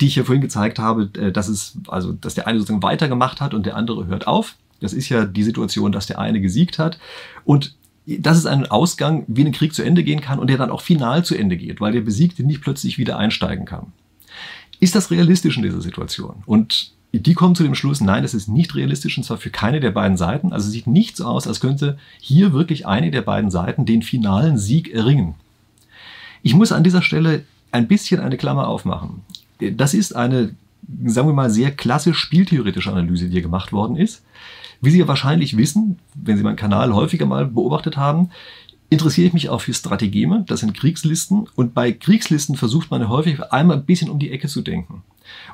die 0.00 0.06
ich 0.06 0.14
hier 0.14 0.24
vorhin 0.24 0.42
gezeigt 0.42 0.78
habe, 0.78 1.10
äh, 1.18 1.32
dass 1.32 1.48
es, 1.48 1.78
also, 1.88 2.12
dass 2.12 2.34
der 2.34 2.46
eine 2.46 2.58
sozusagen 2.58 2.82
weitergemacht 2.82 3.40
hat 3.40 3.54
und 3.54 3.66
der 3.66 3.76
andere 3.76 4.06
hört 4.06 4.26
auf. 4.26 4.56
Das 4.80 4.92
ist 4.92 5.08
ja 5.08 5.24
die 5.24 5.44
Situation, 5.44 5.92
dass 5.92 6.06
der 6.06 6.18
eine 6.18 6.40
gesiegt 6.40 6.78
hat. 6.78 6.98
Und 7.44 7.76
das 8.06 8.36
ist 8.36 8.46
ein 8.46 8.66
Ausgang, 8.66 9.24
wie 9.28 9.44
ein 9.44 9.52
Krieg 9.52 9.74
zu 9.74 9.82
Ende 9.82 10.02
gehen 10.02 10.20
kann 10.20 10.38
und 10.38 10.48
der 10.48 10.58
dann 10.58 10.70
auch 10.70 10.80
final 10.80 11.24
zu 11.24 11.36
Ende 11.36 11.56
geht, 11.56 11.80
weil 11.80 11.92
der 11.92 12.00
Besiegte 12.00 12.42
nicht 12.42 12.60
plötzlich 12.60 12.98
wieder 12.98 13.16
einsteigen 13.16 13.64
kann. 13.64 13.92
Ist 14.80 14.96
das 14.96 15.12
realistisch 15.12 15.56
in 15.56 15.62
dieser 15.62 15.80
Situation? 15.80 16.42
Und 16.46 16.92
die 17.12 17.34
kommen 17.34 17.54
zu 17.54 17.62
dem 17.62 17.74
Schluss, 17.74 18.00
nein, 18.00 18.22
das 18.22 18.32
ist 18.32 18.48
nicht 18.48 18.74
realistisch 18.74 19.18
und 19.18 19.24
zwar 19.24 19.36
für 19.36 19.50
keine 19.50 19.80
der 19.80 19.90
beiden 19.90 20.16
Seiten. 20.16 20.52
Also 20.52 20.70
sieht 20.70 20.86
nicht 20.86 21.16
so 21.16 21.26
aus, 21.26 21.46
als 21.46 21.60
könnte 21.60 21.98
hier 22.18 22.52
wirklich 22.52 22.86
eine 22.86 23.10
der 23.10 23.22
beiden 23.22 23.50
Seiten 23.50 23.84
den 23.84 24.02
finalen 24.02 24.56
Sieg 24.56 24.92
erringen. 24.92 25.34
Ich 26.42 26.54
muss 26.54 26.72
an 26.72 26.84
dieser 26.84 27.02
Stelle 27.02 27.44
ein 27.70 27.86
bisschen 27.86 28.20
eine 28.20 28.38
Klammer 28.38 28.66
aufmachen. 28.66 29.20
Das 29.76 29.92
ist 29.94 30.16
eine, 30.16 30.54
sagen 31.04 31.28
wir 31.28 31.34
mal, 31.34 31.50
sehr 31.50 31.70
klassisch 31.70 32.18
spieltheoretische 32.18 32.90
Analyse, 32.90 33.26
die 33.26 33.32
hier 33.32 33.42
gemacht 33.42 33.72
worden 33.72 33.96
ist. 33.96 34.22
Wie 34.80 34.90
Sie 34.90 34.98
ja 34.98 35.06
wahrscheinlich 35.06 35.56
wissen, 35.56 35.98
wenn 36.14 36.36
Sie 36.36 36.42
meinen 36.42 36.56
Kanal 36.56 36.94
häufiger 36.94 37.26
mal 37.26 37.46
beobachtet 37.46 37.96
haben, 37.96 38.30
interessiere 38.90 39.28
ich 39.28 39.32
mich 39.32 39.48
auch 39.48 39.60
für 39.60 39.72
Strategeme, 39.72 40.44
das 40.48 40.60
sind 40.60 40.74
Kriegslisten. 40.74 41.46
Und 41.54 41.74
bei 41.74 41.92
Kriegslisten 41.92 42.56
versucht 42.56 42.90
man 42.90 43.08
häufig 43.08 43.40
einmal 43.52 43.76
ein 43.76 43.84
bisschen 43.84 44.10
um 44.10 44.18
die 44.18 44.32
Ecke 44.32 44.48
zu 44.48 44.62
denken. 44.62 45.02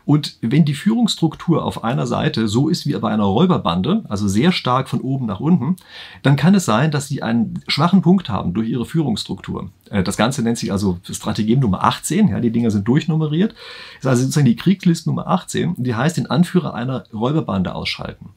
Und 0.04 0.36
wenn 0.40 0.64
die 0.64 0.74
Führungsstruktur 0.74 1.64
auf 1.64 1.84
einer 1.84 2.06
Seite 2.06 2.48
so 2.48 2.68
ist 2.68 2.86
wie 2.86 2.94
bei 2.94 3.10
einer 3.10 3.24
Räuberbande, 3.24 4.04
also 4.08 4.28
sehr 4.28 4.52
stark 4.52 4.88
von 4.88 5.00
oben 5.00 5.26
nach 5.26 5.40
unten, 5.40 5.76
dann 6.22 6.36
kann 6.36 6.54
es 6.54 6.64
sein, 6.64 6.90
dass 6.90 7.08
sie 7.08 7.22
einen 7.22 7.62
schwachen 7.68 8.02
Punkt 8.02 8.28
haben 8.28 8.54
durch 8.54 8.68
ihre 8.68 8.86
Führungsstruktur. 8.86 9.70
Äh, 9.90 10.02
das 10.02 10.16
Ganze 10.16 10.42
nennt 10.42 10.58
sich 10.58 10.72
also 10.72 10.98
Strategie 11.08 11.56
Nummer 11.56 11.84
18, 11.84 12.28
ja, 12.28 12.40
die 12.40 12.50
Dinger 12.50 12.70
sind 12.70 12.86
durchnummeriert. 12.88 13.52
Das 13.52 14.00
ist 14.00 14.06
also 14.06 14.22
sozusagen 14.22 14.46
die 14.46 14.56
Kriegsliste 14.56 15.08
Nummer 15.08 15.26
18, 15.28 15.74
die 15.76 15.94
heißt 15.94 16.16
den 16.16 16.30
Anführer 16.30 16.74
einer 16.74 17.04
Räuberbande 17.12 17.74
ausschalten. 17.74 18.30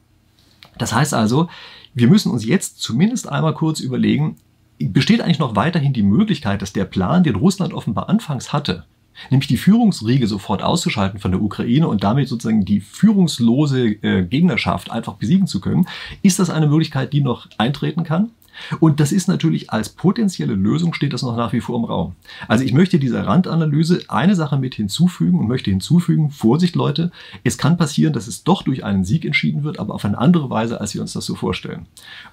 Das 0.78 0.94
heißt 0.94 1.14
also, 1.14 1.48
wir 1.94 2.08
müssen 2.08 2.32
uns 2.32 2.44
jetzt 2.44 2.80
zumindest 2.80 3.28
einmal 3.28 3.54
kurz 3.54 3.80
überlegen, 3.80 4.36
besteht 4.78 5.20
eigentlich 5.20 5.38
noch 5.38 5.54
weiterhin 5.54 5.92
die 5.92 6.02
Möglichkeit, 6.02 6.62
dass 6.62 6.72
der 6.72 6.84
Plan, 6.84 7.22
den 7.22 7.36
Russland 7.36 7.72
offenbar 7.72 8.08
anfangs 8.08 8.52
hatte, 8.52 8.84
nämlich 9.30 9.48
die 9.48 9.56
Führungsriege 9.56 10.26
sofort 10.26 10.62
auszuschalten 10.62 11.20
von 11.20 11.30
der 11.30 11.42
Ukraine 11.42 11.88
und 11.88 12.02
damit 12.04 12.28
sozusagen 12.28 12.64
die 12.64 12.80
führungslose 12.80 13.86
äh, 14.02 14.24
Gegnerschaft 14.24 14.90
einfach 14.90 15.14
besiegen 15.14 15.46
zu 15.46 15.60
können, 15.60 15.86
ist 16.22 16.38
das 16.38 16.50
eine 16.50 16.66
Möglichkeit, 16.66 17.12
die 17.12 17.20
noch 17.20 17.48
eintreten 17.58 18.04
kann? 18.04 18.30
Und 18.80 19.00
das 19.00 19.12
ist 19.12 19.28
natürlich 19.28 19.70
als 19.70 19.88
potenzielle 19.88 20.54
Lösung 20.54 20.94
steht 20.94 21.12
das 21.12 21.22
noch 21.22 21.36
nach 21.36 21.52
wie 21.52 21.60
vor 21.60 21.78
im 21.78 21.84
Raum. 21.84 22.14
Also 22.48 22.64
ich 22.64 22.72
möchte 22.72 22.98
dieser 22.98 23.26
Randanalyse 23.26 24.02
eine 24.08 24.34
Sache 24.34 24.58
mit 24.58 24.74
hinzufügen 24.74 25.38
und 25.38 25.48
möchte 25.48 25.70
hinzufügen, 25.70 26.30
Vorsicht 26.30 26.76
Leute, 26.76 27.10
es 27.44 27.58
kann 27.58 27.76
passieren, 27.76 28.12
dass 28.12 28.26
es 28.26 28.44
doch 28.44 28.62
durch 28.62 28.84
einen 28.84 29.04
Sieg 29.04 29.24
entschieden 29.24 29.64
wird, 29.64 29.78
aber 29.78 29.94
auf 29.94 30.04
eine 30.04 30.18
andere 30.18 30.50
Weise, 30.50 30.80
als 30.80 30.94
wir 30.94 31.00
uns 31.00 31.12
das 31.12 31.26
so 31.26 31.34
vorstellen. 31.34 31.86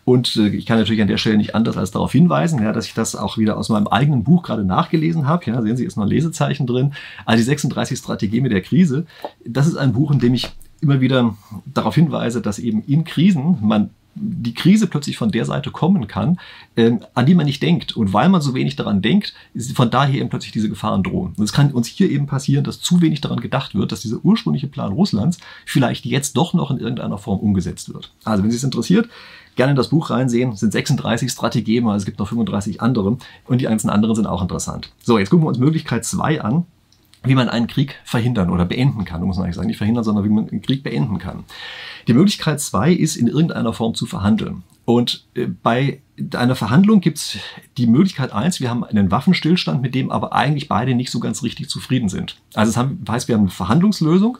Und 0.05 0.35
äh, 0.35 0.49
ich 0.49 0.65
kann 0.65 0.77
natürlich 0.77 1.01
an 1.01 1.07
der 1.07 1.17
Stelle 1.17 1.38
nicht 1.38 1.55
anders 1.55 1.77
als 1.77 1.91
darauf 1.91 2.11
hinweisen, 2.11 2.61
ja, 2.61 2.73
dass 2.73 2.85
ich 2.85 2.93
das 2.93 3.15
auch 3.15 3.38
wieder 3.38 3.57
aus 3.57 3.69
meinem 3.69 3.88
eigenen 3.88 4.23
Buch 4.23 4.43
gerade 4.43 4.63
nachgelesen 4.63 5.27
habe. 5.27 5.45
Ja, 5.45 5.61
sehen 5.61 5.77
Sie, 5.77 5.85
ist 5.85 5.97
noch 5.97 6.03
ein 6.03 6.09
Lesezeichen 6.09 6.67
drin. 6.67 6.93
Also 7.25 7.38
die 7.38 7.45
36 7.45 7.97
Strategien 7.97 8.43
mit 8.43 8.51
der 8.51 8.61
Krise. 8.61 9.05
Das 9.45 9.67
ist 9.67 9.75
ein 9.75 9.93
Buch, 9.93 10.11
in 10.11 10.19
dem 10.19 10.33
ich 10.33 10.49
immer 10.81 11.01
wieder 11.01 11.35
darauf 11.65 11.95
hinweise, 11.95 12.41
dass 12.41 12.59
eben 12.59 12.83
in 12.83 13.03
Krisen 13.03 13.57
man 13.61 13.89
die 14.19 14.53
Krise 14.53 14.88
plötzlich 14.88 15.17
von 15.17 15.31
der 15.31 15.45
Seite 15.45 15.71
kommen 15.71 16.07
kann, 16.07 16.39
ähm, 16.75 16.99
an 17.13 17.25
die 17.25 17.35
man 17.35 17.45
nicht 17.45 17.61
denkt. 17.61 17.95
Und 17.95 18.13
weil 18.13 18.29
man 18.29 18.41
so 18.41 18.53
wenig 18.53 18.75
daran 18.75 19.01
denkt, 19.01 19.33
ist 19.53 19.75
von 19.75 19.89
daher 19.89 20.19
eben 20.19 20.29
plötzlich 20.29 20.51
diese 20.51 20.69
Gefahren 20.69 21.03
drohen. 21.03 21.33
Und 21.38 21.43
es 21.43 21.53
kann 21.53 21.71
uns 21.71 21.88
hier 21.88 22.09
eben 22.09 22.27
passieren, 22.27 22.63
dass 22.63 22.81
zu 22.81 23.01
wenig 23.01 23.21
daran 23.21 23.39
gedacht 23.39 23.75
wird, 23.75 23.91
dass 23.91 24.01
dieser 24.01 24.23
ursprüngliche 24.23 24.67
Plan 24.67 24.91
Russlands 24.91 25.39
vielleicht 25.65 26.05
jetzt 26.05 26.38
doch 26.38 26.53
noch 26.53 26.71
in 26.71 26.79
irgendeiner 26.79 27.17
Form 27.17 27.39
umgesetzt 27.39 27.93
wird. 27.93 28.11
Also 28.23 28.43
wenn 28.43 28.51
Sie 28.51 28.57
es 28.57 28.63
interessiert, 28.63 29.09
gerne 29.55 29.71
in 29.71 29.75
das 29.75 29.89
Buch 29.89 30.09
reinsehen. 30.09 30.51
Es 30.51 30.61
sind 30.61 30.71
36 30.71 31.31
Strategien, 31.31 31.88
es 31.89 32.05
gibt 32.05 32.19
noch 32.19 32.29
35 32.29 32.81
andere 32.81 33.17
und 33.45 33.61
die 33.61 33.67
einzelnen 33.67 33.93
anderen 33.93 34.15
sind 34.15 34.25
auch 34.25 34.41
interessant. 34.41 34.91
So, 35.03 35.17
jetzt 35.17 35.29
gucken 35.29 35.45
wir 35.45 35.49
uns 35.49 35.57
Möglichkeit 35.57 36.05
2 36.05 36.41
an 36.41 36.65
wie 37.23 37.35
man 37.35 37.49
einen 37.49 37.67
Krieg 37.67 37.99
verhindern 38.05 38.49
oder 38.49 38.65
beenden 38.65 39.05
kann. 39.05 39.21
muss 39.23 39.38
man 39.38 39.45
eigentlich 39.45 39.55
sagen, 39.55 39.67
nicht 39.67 39.77
verhindern, 39.77 40.03
sondern 40.03 40.23
wie 40.23 40.29
man 40.29 40.49
einen 40.49 40.61
Krieg 40.61 40.83
beenden 40.83 41.17
kann. 41.17 41.43
Die 42.07 42.13
Möglichkeit 42.13 42.61
zwei 42.61 42.93
ist, 42.93 43.15
in 43.17 43.27
irgendeiner 43.27 43.73
Form 43.73 43.93
zu 43.93 44.05
verhandeln. 44.05 44.63
Und 44.85 45.25
äh, 45.35 45.45
bei 45.45 46.01
einer 46.33 46.55
Verhandlung 46.55 47.01
gibt 47.01 47.17
es 47.17 47.38
die 47.77 47.88
Möglichkeit 47.88 48.31
eins, 48.31 48.59
wir 48.59 48.69
haben 48.69 48.83
einen 48.83 49.11
Waffenstillstand, 49.11 49.81
mit 49.81 49.93
dem 49.93 50.11
aber 50.11 50.33
eigentlich 50.33 50.67
beide 50.67 50.95
nicht 50.95 51.11
so 51.11 51.19
ganz 51.19 51.43
richtig 51.43 51.69
zufrieden 51.69 52.09
sind. 52.09 52.38
Also 52.55 52.71
das 52.71 52.89
heißt, 53.09 53.27
wir 53.27 53.35
haben 53.35 53.43
eine 53.43 53.51
Verhandlungslösung. 53.51 54.39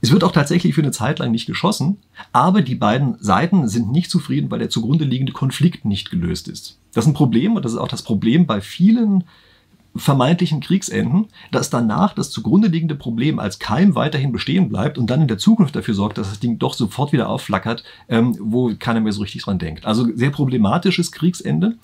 Es 0.00 0.10
wird 0.10 0.24
auch 0.24 0.32
tatsächlich 0.32 0.74
für 0.74 0.82
eine 0.82 0.90
Zeit 0.90 1.20
lang 1.20 1.30
nicht 1.30 1.46
geschossen, 1.46 1.98
aber 2.32 2.62
die 2.62 2.74
beiden 2.74 3.16
Seiten 3.20 3.68
sind 3.68 3.90
nicht 3.90 4.10
zufrieden, 4.10 4.50
weil 4.50 4.58
der 4.58 4.68
zugrunde 4.70 5.04
liegende 5.04 5.32
Konflikt 5.32 5.84
nicht 5.84 6.10
gelöst 6.10 6.48
ist. 6.48 6.78
Das 6.92 7.04
ist 7.04 7.10
ein 7.10 7.14
Problem 7.14 7.54
und 7.56 7.64
das 7.64 7.72
ist 7.72 7.78
auch 7.78 7.88
das 7.88 8.02
Problem 8.02 8.46
bei 8.46 8.60
vielen 8.60 9.24
vermeintlichen 9.96 10.60
Kriegsenden, 10.60 11.26
dass 11.52 11.70
danach 11.70 12.14
das 12.14 12.30
zugrunde 12.30 12.68
liegende 12.68 12.96
Problem 12.96 13.38
als 13.38 13.58
Keim 13.58 13.94
weiterhin 13.94 14.32
bestehen 14.32 14.68
bleibt 14.68 14.98
und 14.98 15.08
dann 15.08 15.22
in 15.22 15.28
der 15.28 15.38
Zukunft 15.38 15.76
dafür 15.76 15.94
sorgt, 15.94 16.18
dass 16.18 16.30
das 16.30 16.40
Ding 16.40 16.58
doch 16.58 16.74
sofort 16.74 17.12
wieder 17.12 17.28
aufflackert, 17.28 17.84
ähm, 18.08 18.36
wo 18.40 18.74
keiner 18.78 19.00
mehr 19.00 19.12
so 19.12 19.22
richtig 19.22 19.44
dran 19.44 19.58
denkt. 19.58 19.86
Also 19.86 20.06
sehr 20.14 20.30
problematisches 20.30 21.12
Kriegsende. 21.12 21.76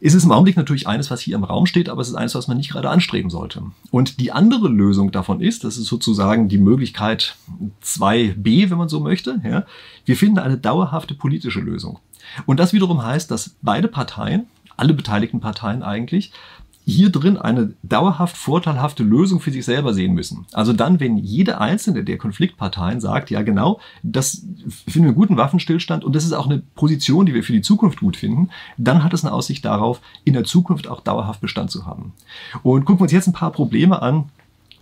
Es 0.00 0.14
ist 0.14 0.24
im 0.24 0.30
Augenblick 0.30 0.56
natürlich 0.56 0.86
eines, 0.86 1.10
was 1.10 1.20
hier 1.20 1.34
im 1.34 1.42
Raum 1.42 1.66
steht, 1.66 1.88
aber 1.88 2.00
es 2.00 2.08
ist 2.08 2.14
eines, 2.14 2.36
was 2.36 2.46
man 2.46 2.56
nicht 2.56 2.70
gerade 2.70 2.88
anstreben 2.88 3.30
sollte. 3.30 3.62
Und 3.90 4.20
die 4.20 4.30
andere 4.30 4.68
Lösung 4.68 5.10
davon 5.10 5.40
ist, 5.40 5.64
das 5.64 5.76
ist 5.76 5.86
sozusagen 5.86 6.48
die 6.48 6.58
Möglichkeit 6.58 7.34
2b, 7.82 8.70
wenn 8.70 8.78
man 8.78 8.88
so 8.88 9.00
möchte, 9.00 9.40
ja, 9.44 9.66
wir 10.04 10.16
finden 10.16 10.38
eine 10.38 10.56
dauerhafte 10.56 11.14
politische 11.14 11.60
Lösung. 11.60 11.98
Und 12.46 12.60
das 12.60 12.72
wiederum 12.72 13.02
heißt, 13.02 13.30
dass 13.30 13.56
beide 13.60 13.88
Parteien, 13.88 14.46
alle 14.76 14.94
beteiligten 14.94 15.40
Parteien 15.40 15.82
eigentlich, 15.82 16.32
hier 16.88 17.10
drin 17.10 17.36
eine 17.36 17.74
dauerhaft 17.82 18.34
vorteilhafte 18.34 19.02
Lösung 19.02 19.40
für 19.40 19.50
sich 19.50 19.66
selber 19.66 19.92
sehen 19.92 20.14
müssen. 20.14 20.46
Also 20.52 20.72
dann, 20.72 21.00
wenn 21.00 21.18
jede 21.18 21.60
einzelne 21.60 22.02
der 22.02 22.16
Konfliktparteien 22.16 23.00
sagt, 23.00 23.30
ja 23.30 23.42
genau, 23.42 23.78
das 24.02 24.46
finden 24.86 25.02
wir 25.02 25.08
einen 25.08 25.14
guten 25.14 25.36
Waffenstillstand 25.36 26.02
und 26.02 26.16
das 26.16 26.24
ist 26.24 26.32
auch 26.32 26.46
eine 26.46 26.62
Position, 26.74 27.26
die 27.26 27.34
wir 27.34 27.44
für 27.44 27.52
die 27.52 27.60
Zukunft 27.60 28.00
gut 28.00 28.16
finden, 28.16 28.48
dann 28.78 29.04
hat 29.04 29.12
es 29.12 29.22
eine 29.22 29.34
Aussicht 29.34 29.66
darauf, 29.66 30.00
in 30.24 30.32
der 30.32 30.44
Zukunft 30.44 30.88
auch 30.88 31.02
dauerhaft 31.02 31.42
Bestand 31.42 31.70
zu 31.70 31.84
haben. 31.84 32.14
Und 32.62 32.86
gucken 32.86 33.00
wir 33.00 33.02
uns 33.02 33.12
jetzt 33.12 33.26
ein 33.26 33.34
paar 33.34 33.52
Probleme 33.52 34.00
an, 34.00 34.30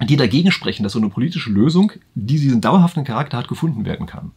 die 0.08 0.16
dagegen 0.16 0.52
sprechen, 0.52 0.84
dass 0.84 0.92
so 0.92 1.00
eine 1.00 1.08
politische 1.08 1.50
Lösung, 1.50 1.90
die 2.14 2.38
diesen 2.38 2.60
dauerhaften 2.60 3.02
Charakter 3.02 3.36
hat, 3.36 3.48
gefunden 3.48 3.84
werden 3.84 4.06
kann. 4.06 4.30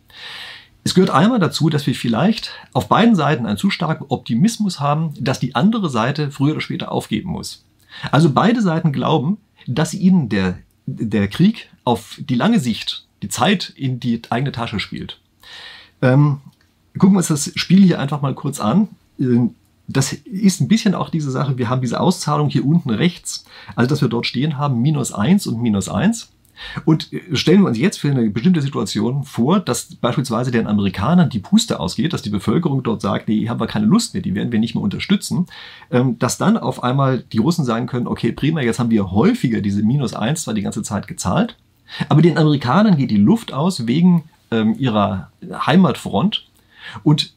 Es 0.84 0.94
gehört 0.94 1.12
einmal 1.12 1.40
dazu, 1.40 1.70
dass 1.70 1.86
wir 1.88 1.96
vielleicht 1.96 2.52
auf 2.74 2.88
beiden 2.88 3.16
Seiten 3.16 3.46
einen 3.46 3.58
zu 3.58 3.70
starken 3.70 4.06
Optimismus 4.08 4.80
haben, 4.80 5.14
dass 5.20 5.40
die 5.40 5.56
andere 5.56 5.90
Seite 5.90 6.32
früher 6.32 6.54
oder 6.54 6.62
später 6.62 6.92
aufgeben 6.92 7.30
muss. 7.30 7.66
Also 8.12 8.32
beide 8.32 8.62
Seiten 8.62 8.94
glauben, 8.94 9.38
dass 9.68 9.94
ihnen 9.94 10.30
der, 10.30 10.60
der 10.86 11.28
Krieg 11.28 11.70
auf 11.84 12.20
die 12.20 12.36
lange 12.36 12.60
Sicht 12.60 13.06
die 13.22 13.30
Zeit 13.30 13.74
in 13.76 14.00
die 14.00 14.22
eigene 14.30 14.52
Tasche 14.52 14.80
spielt. 14.80 15.20
Ähm, 16.02 16.40
gucken 16.98 17.16
wir 17.16 17.20
uns 17.20 17.28
das 17.28 17.52
Spiel 17.56 17.84
hier 17.84 18.00
einfach 18.00 18.22
mal 18.22 18.34
kurz 18.34 18.60
an. 18.60 18.88
Ähm, 19.20 19.56
das 19.88 20.14
ist 20.14 20.62
ein 20.62 20.68
bisschen 20.68 20.94
auch 20.94 21.10
diese 21.10 21.32
Sache, 21.32 21.58
wir 21.58 21.68
haben 21.68 21.82
diese 21.82 22.00
Auszahlung 22.00 22.50
hier 22.50 22.64
unten 22.64 22.92
rechts, 22.92 23.46
also 23.76 23.90
dass 23.90 24.02
wir 24.02 24.08
dort 24.08 24.28
stehen 24.28 24.58
haben, 24.58 24.82
minus 24.82 25.12
eins 25.12 25.48
und 25.48 25.62
minus 25.62 25.90
eins. 25.90 26.30
Und 26.86 27.12
äh, 27.14 27.36
stellen 27.36 27.62
wir 27.62 27.68
uns 27.68 27.78
jetzt 27.78 27.98
für 27.98 28.10
eine 28.10 28.30
bestimmte 28.30 28.62
Situation 28.62 29.24
vor, 29.24 29.60
dass 29.60 29.96
beispielsweise 29.96 30.52
den 30.52 30.68
Amerikanern 30.68 31.30
die 31.30 31.40
Puste 31.40 31.80
ausgeht, 31.80 32.14
dass 32.14 32.22
die 32.22 32.30
Bevölkerung 32.30 32.84
dort 32.84 33.02
sagt, 33.02 33.28
nee, 33.28 33.48
haben 33.48 33.60
wir 33.60 33.68
keine 33.68 33.86
Lust 33.86 34.14
mehr, 34.14 34.24
die 34.24 34.36
werden 34.36 34.52
wir 34.52 34.60
nicht 34.60 34.76
mehr 34.76 34.84
unterstützen, 34.84 35.48
ähm, 35.92 36.20
dass 36.20 36.38
dann 36.38 36.58
auf 36.58 36.84
einmal 36.84 37.24
die 37.32 37.38
Russen 37.38 37.66
sagen 37.66 37.88
können, 37.88 38.08
okay, 38.08 38.32
prima, 38.32 38.62
jetzt 38.62 38.80
haben 38.80 38.92
wir 38.92 39.12
häufiger 39.12 39.62
diese 39.62 39.84
minus 39.84 40.14
eins 40.14 40.44
zwar 40.44 40.54
die 40.54 40.62
ganze 40.62 40.84
Zeit 40.84 41.08
gezahlt, 41.08 41.58
aber 42.08 42.22
den 42.22 42.38
Amerikanern 42.38 42.98
geht 42.98 43.12
die 43.12 43.18
Luft 43.18 43.54
aus 43.54 43.88
wegen 43.88 44.24
ähm, 44.52 44.76
ihrer 44.78 45.32
Heimatfront 45.66 46.48
und 47.04 47.34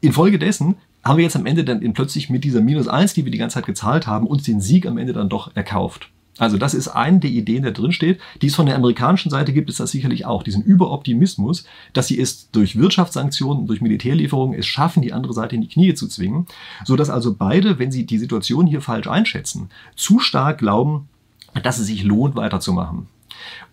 infolgedessen 0.00 0.76
haben 1.04 1.16
wir 1.16 1.24
jetzt 1.24 1.36
am 1.36 1.46
Ende 1.46 1.64
dann 1.64 1.92
plötzlich 1.94 2.30
mit 2.30 2.44
dieser 2.44 2.60
minus 2.60 2.86
eins, 2.86 3.14
die 3.14 3.24
wir 3.24 3.32
die 3.32 3.38
ganze 3.38 3.54
Zeit 3.54 3.66
gezahlt 3.66 4.06
haben, 4.06 4.26
uns 4.26 4.44
den 4.44 4.60
Sieg 4.60 4.86
am 4.86 4.98
Ende 4.98 5.12
dann 5.12 5.28
doch 5.28 5.54
erkauft. 5.56 6.11
Also 6.38 6.56
das 6.56 6.72
ist 6.72 6.88
eine 6.88 7.20
der 7.20 7.30
Ideen, 7.30 7.62
da 7.62 7.70
drin 7.70 7.92
steht. 7.92 8.20
Die 8.40 8.46
es 8.46 8.54
von 8.54 8.66
der 8.66 8.76
amerikanischen 8.76 9.30
Seite 9.30 9.52
gibt 9.52 9.68
es 9.68 9.76
das 9.76 9.90
sicherlich 9.90 10.24
auch, 10.24 10.42
diesen 10.42 10.62
Überoptimismus, 10.62 11.64
dass 11.92 12.08
sie 12.08 12.18
es 12.18 12.50
durch 12.50 12.76
Wirtschaftssanktionen, 12.76 13.66
durch 13.66 13.82
Militärlieferungen 13.82 14.58
es 14.58 14.66
schaffen, 14.66 15.02
die 15.02 15.12
andere 15.12 15.34
Seite 15.34 15.54
in 15.54 15.60
die 15.60 15.68
Knie 15.68 15.94
zu 15.94 16.08
zwingen, 16.08 16.46
so 16.84 16.96
dass 16.96 17.10
also 17.10 17.34
beide, 17.34 17.78
wenn 17.78 17.92
sie 17.92 18.06
die 18.06 18.18
Situation 18.18 18.66
hier 18.66 18.80
falsch 18.80 19.08
einschätzen, 19.08 19.68
zu 19.94 20.18
stark 20.20 20.58
glauben, 20.58 21.08
dass 21.62 21.78
es 21.78 21.86
sich 21.86 22.02
lohnt, 22.02 22.34
weiterzumachen. 22.34 23.08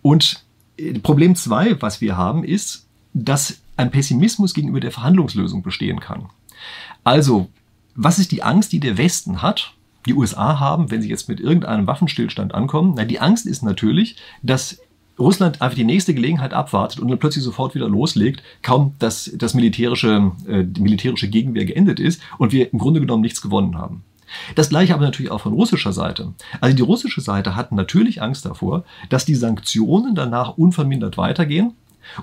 Und 0.02 0.44
äh, 0.76 0.98
Problem 0.98 1.34
zwei, 1.36 1.80
was 1.80 2.02
wir 2.02 2.16
haben, 2.16 2.44
ist, 2.44 2.86
dass 3.14 3.60
ein 3.76 3.90
Pessimismus 3.90 4.52
gegenüber 4.52 4.80
der 4.80 4.92
Verhandlungslösung 4.92 5.62
bestehen 5.62 6.00
kann. 6.00 6.26
Also, 7.04 7.48
was 7.94 8.18
ist 8.18 8.32
die 8.32 8.42
Angst, 8.42 8.72
die 8.72 8.80
der 8.80 8.98
Westen 8.98 9.40
hat? 9.40 9.72
Die 10.06 10.14
USA 10.14 10.58
haben, 10.58 10.90
wenn 10.90 11.02
sie 11.02 11.08
jetzt 11.08 11.28
mit 11.28 11.40
irgendeinem 11.40 11.86
Waffenstillstand 11.86 12.54
ankommen. 12.54 12.94
Na, 12.96 13.04
die 13.04 13.20
Angst 13.20 13.46
ist 13.46 13.62
natürlich, 13.62 14.16
dass 14.42 14.78
Russland 15.18 15.60
einfach 15.60 15.76
die 15.76 15.84
nächste 15.84 16.14
Gelegenheit 16.14 16.54
abwartet 16.54 17.00
und 17.00 17.08
dann 17.08 17.18
plötzlich 17.18 17.44
sofort 17.44 17.74
wieder 17.74 17.88
loslegt, 17.88 18.42
kaum 18.62 18.94
dass 18.98 19.30
das 19.34 19.54
militärische, 19.54 20.32
äh, 20.48 20.64
die 20.64 20.80
militärische 20.80 21.28
Gegenwehr 21.28 21.66
geendet 21.66 22.00
ist 22.00 22.22
und 22.38 22.52
wir 22.52 22.72
im 22.72 22.78
Grunde 22.78 23.00
genommen 23.00 23.22
nichts 23.22 23.42
gewonnen 23.42 23.76
haben. 23.76 24.02
Das 24.54 24.68
gleiche 24.68 24.94
aber 24.94 25.04
natürlich 25.04 25.30
auch 25.30 25.40
von 25.40 25.52
russischer 25.52 25.92
Seite. 25.92 26.32
Also 26.60 26.76
die 26.76 26.82
russische 26.82 27.20
Seite 27.20 27.56
hat 27.56 27.72
natürlich 27.72 28.22
Angst 28.22 28.46
davor, 28.46 28.84
dass 29.08 29.24
die 29.24 29.34
Sanktionen 29.34 30.14
danach 30.14 30.56
unvermindert 30.56 31.18
weitergehen 31.18 31.74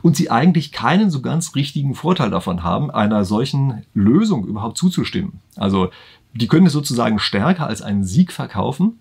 und 0.02 0.16
sie 0.16 0.32
eigentlich 0.32 0.72
keinen 0.72 1.10
so 1.10 1.22
ganz 1.22 1.56
richtigen 1.56 1.96
Vorteil 1.96 2.30
davon 2.30 2.64
haben, 2.64 2.90
einer 2.92 3.26
solchen 3.26 3.86
Lösung 3.94 4.46
überhaupt 4.46 4.78
zuzustimmen. 4.78 5.42
Also 5.56 5.90
die 6.34 6.48
können 6.48 6.68
es 6.68 6.74
sozusagen 6.74 7.20
stärker 7.20 7.68
als 7.68 7.82
einen 7.82 8.04
Sieg 8.04 8.32
verkaufen, 8.32 9.00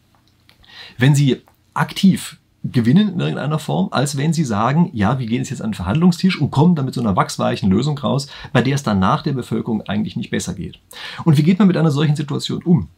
wenn 0.99 1.15
sie 1.15 1.43
aktiv 1.75 2.39
gewinnen 2.73 3.13
in 3.13 3.21
irgendeiner 3.21 3.59
Form, 3.59 3.89
als 3.91 4.17
wenn 4.17 4.33
sie 4.33 4.45
sagen, 4.45 4.91
ja, 4.93 5.19
wir 5.19 5.27
gehen 5.27 5.45
jetzt 5.45 5.63
an 5.63 5.71
den 5.71 5.75
Verhandlungstisch 5.75 6.41
und 6.41 6.51
kommen 6.51 6.75
dann 6.75 6.85
mit 6.85 6.95
so 6.95 7.01
einer 7.01 7.17
wachsweichen 7.17 7.71
Lösung 7.71 7.99
raus, 7.99 8.29
bei 8.53 8.63
der 8.63 8.75
es 8.75 8.83
dann 8.83 8.99
nach 8.99 9.23
der 9.23 9.33
Bevölkerung 9.33 9.83
eigentlich 9.83 10.17
nicht 10.17 10.31
besser 10.31 10.55
geht. 10.55 10.79
Und 11.25 11.37
wie 11.39 11.43
geht 11.43 11.59
man 11.59 11.69
mit 11.69 11.77
einer 11.77 11.91
solchen 11.91 12.17
Situation 12.17 12.63
um? 12.65 12.89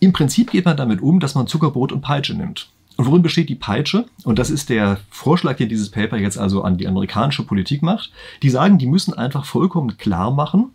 Im 0.00 0.12
Prinzip 0.12 0.50
geht 0.50 0.64
man 0.64 0.76
damit 0.76 1.00
um, 1.00 1.20
dass 1.20 1.34
man 1.34 1.46
Zuckerbrot 1.46 1.92
und 1.92 2.00
Peitsche 2.00 2.34
nimmt. 2.34 2.70
Und 2.96 3.06
worin 3.06 3.22
besteht 3.22 3.48
die 3.48 3.54
Peitsche? 3.54 4.06
Und 4.24 4.38
das 4.38 4.50
ist 4.50 4.68
der 4.68 4.98
Vorschlag, 5.10 5.56
den 5.56 5.68
dieses 5.68 5.90
Paper 5.90 6.18
jetzt 6.18 6.38
also 6.38 6.62
an 6.62 6.76
die 6.76 6.88
amerikanische 6.88 7.44
Politik 7.44 7.82
macht. 7.82 8.12
Die 8.42 8.50
sagen, 8.50 8.78
die 8.78 8.86
müssen 8.86 9.14
einfach 9.14 9.44
vollkommen 9.44 9.96
klar 9.96 10.30
machen, 10.30 10.70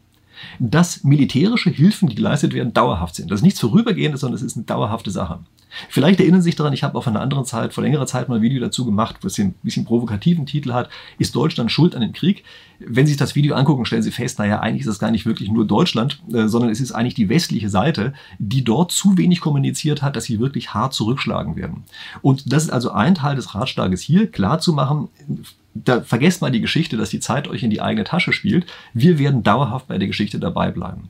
dass 0.60 1.04
militärische 1.04 1.69
Hilfen, 1.69 2.10
die 2.10 2.15
geleistet 2.15 2.54
werden, 2.54 2.73
dauerhaft 2.73 3.15
sind. 3.15 3.32
Das 3.32 3.39
ist 3.39 3.43
nichts 3.43 3.60
Vorübergehendes, 3.60 4.21
sondern 4.21 4.36
es 4.36 4.43
ist 4.43 4.56
eine 4.56 4.65
dauerhafte 4.65 5.12
Sache. 5.12 5.39
Vielleicht 5.89 6.19
erinnern 6.19 6.41
Sie 6.41 6.45
sich 6.45 6.56
daran, 6.56 6.73
ich 6.73 6.84
habe 6.84 6.97
auf 6.97 7.08
einer 7.08 7.21
anderen 7.21 7.45
Zeit, 7.45 7.73
vor 7.73 7.84
längerer 7.84 8.06
Zeit 8.06 8.30
mal 8.30 8.36
ein 8.36 8.41
Video 8.41 8.60
dazu 8.60 8.86
gemacht, 8.86 9.17
was 9.21 9.38
ein 9.38 9.54
bisschen 9.63 9.86
provokativen 9.86 10.45
Titel 10.45 10.73
hat, 10.73 10.89
ist 11.19 11.36
Deutschland 11.36 11.71
schuld 11.71 11.95
an 11.95 12.02
dem 12.02 12.13
Krieg? 12.13 12.43
Wenn 12.80 13.06
Sie 13.06 13.13
sich 13.13 13.19
das 13.19 13.36
Video 13.36 13.56
angucken, 13.56 13.86
stellen 13.86 14.04
Sie 14.04 14.12
fest, 14.12 14.39
naja, 14.39 14.60
eigentlich 14.60 14.82
ist 14.82 14.89
das 14.89 15.00
gar 15.00 15.12
nicht 15.12 15.26
wirklich 15.26 15.50
nur 15.50 15.65
Deutschland, 15.65 16.21
äh, 16.34 16.47
sondern 16.47 16.69
es 16.71 16.80
ist 16.80 16.91
eigentlich 16.91 17.15
die 17.15 17.30
westliche 17.30 17.69
Seite, 17.69 18.13
die 18.39 18.63
dort 18.63 18.91
zu 18.91 19.17
wenig 19.17 19.41
kommuniziert 19.41 20.02
hat, 20.02 20.15
dass 20.15 20.26
sie 20.26 20.39
wirklich 20.39 20.73
hart 20.73 20.93
zurückschlagen 20.93 21.56
werden. 21.56 21.84
Und 22.21 22.52
das 22.52 22.63
ist 22.63 22.69
also 22.69 22.91
ein 22.91 23.15
Teil 23.15 23.36
des 23.36 23.56
Ratschlages 23.56 24.02
hier, 24.02 24.32
klar 24.32 24.60
zu 24.60 24.73
machen, 24.73 25.10
da 25.86 26.02
vergesst 26.02 26.42
mal 26.42 26.52
die 26.52 26.62
Geschichte, 26.62 26.98
dass 26.98 27.10
die 27.10 27.20
Zeit 27.20 27.48
euch 27.48 27.63
in 27.63 27.70
die 27.70 27.82
eigene 27.82 28.04
Tasche 28.04 28.34
spielt. 28.34 28.66
Wir 28.94 29.20
werden 29.20 29.44
dauerhaft 29.44 29.88
bei 29.88 29.98
der 29.98 30.08
Geschichte 30.08 30.40
dabei 30.40 30.72
bleiben. 30.72 31.10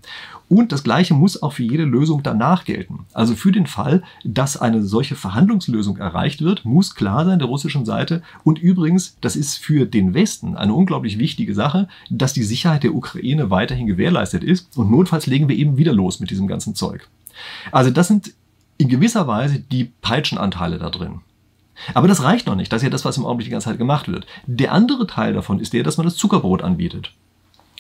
Und 0.49 0.71
das 0.71 0.83
Gleiche 0.83 1.13
muss 1.13 1.41
auch 1.43 1.53
für 1.53 1.63
jede 1.63 1.83
Lösung 1.83 2.23
danach 2.23 2.63
gelten. 2.63 3.05
Also 3.13 3.35
für 3.35 3.51
den 3.51 3.67
Fall, 3.67 4.03
dass 4.23 4.57
eine 4.57 4.83
solche 4.83 5.15
Verhandlungslösung 5.15 5.97
erreicht 5.97 6.41
wird, 6.41 6.63
muss 6.63 6.95
klar 6.95 7.25
sein 7.25 7.39
der 7.39 7.47
russischen 7.47 7.85
Seite. 7.85 8.21
Und 8.43 8.59
übrigens, 8.59 9.17
das 9.19 9.35
ist 9.35 9.57
für 9.57 9.85
den 9.85 10.13
Westen 10.13 10.55
eine 10.55 10.73
unglaublich 10.73 11.19
wichtige 11.19 11.53
Sache, 11.53 11.89
dass 12.09 12.33
die 12.33 12.43
Sicherheit 12.43 12.83
der 12.83 12.95
Ukraine 12.95 13.49
weiterhin 13.49 13.87
gewährleistet 13.87 14.43
ist. 14.43 14.77
Und 14.77 14.89
notfalls 14.89 15.27
legen 15.27 15.49
wir 15.49 15.57
eben 15.57 15.77
wieder 15.77 15.93
los 15.93 16.19
mit 16.19 16.29
diesem 16.29 16.47
ganzen 16.47 16.75
Zeug. 16.75 17.07
Also 17.71 17.91
das 17.91 18.07
sind 18.07 18.31
in 18.77 18.89
gewisser 18.89 19.27
Weise 19.27 19.59
die 19.59 19.91
Peitschenanteile 20.01 20.77
da 20.77 20.89
drin. 20.89 21.21
Aber 21.93 22.07
das 22.07 22.23
reicht 22.23 22.47
noch 22.47 22.55
nicht. 22.55 22.71
Das 22.71 22.81
ist 22.81 22.85
ja 22.85 22.89
das, 22.89 23.05
was 23.05 23.17
im 23.17 23.25
Augenblick 23.25 23.47
die 23.47 23.51
ganze 23.51 23.69
Zeit 23.69 23.77
gemacht 23.77 24.07
wird. 24.07 24.25
Der 24.45 24.71
andere 24.71 25.07
Teil 25.07 25.33
davon 25.33 25.59
ist 25.59 25.73
der, 25.73 25.83
dass 25.83 25.97
man 25.97 26.05
das 26.05 26.15
Zuckerbrot 26.15 26.61
anbietet. 26.63 27.11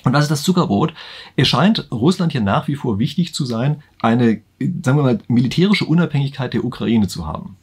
Und 0.03 0.13
was 0.13 0.23
ist 0.23 0.31
das 0.31 0.43
Zuckerbrot? 0.43 0.93
Es 1.35 1.47
scheint 1.47 1.87
Russland 1.91 2.31
hier 2.31 2.41
nach 2.41 2.67
wie 2.67 2.75
vor 2.75 2.99
wichtig 2.99 3.33
zu 3.33 3.45
sein, 3.45 3.83
eine, 4.01 4.41
sagen 4.59 4.97
wir 4.97 5.03
mal, 5.03 5.19
militärische 5.27 5.85
Unabhängigkeit 5.85 6.53
der 6.53 6.63
Ukraine 6.63 7.07
zu 7.07 7.27
haben. 7.27 7.57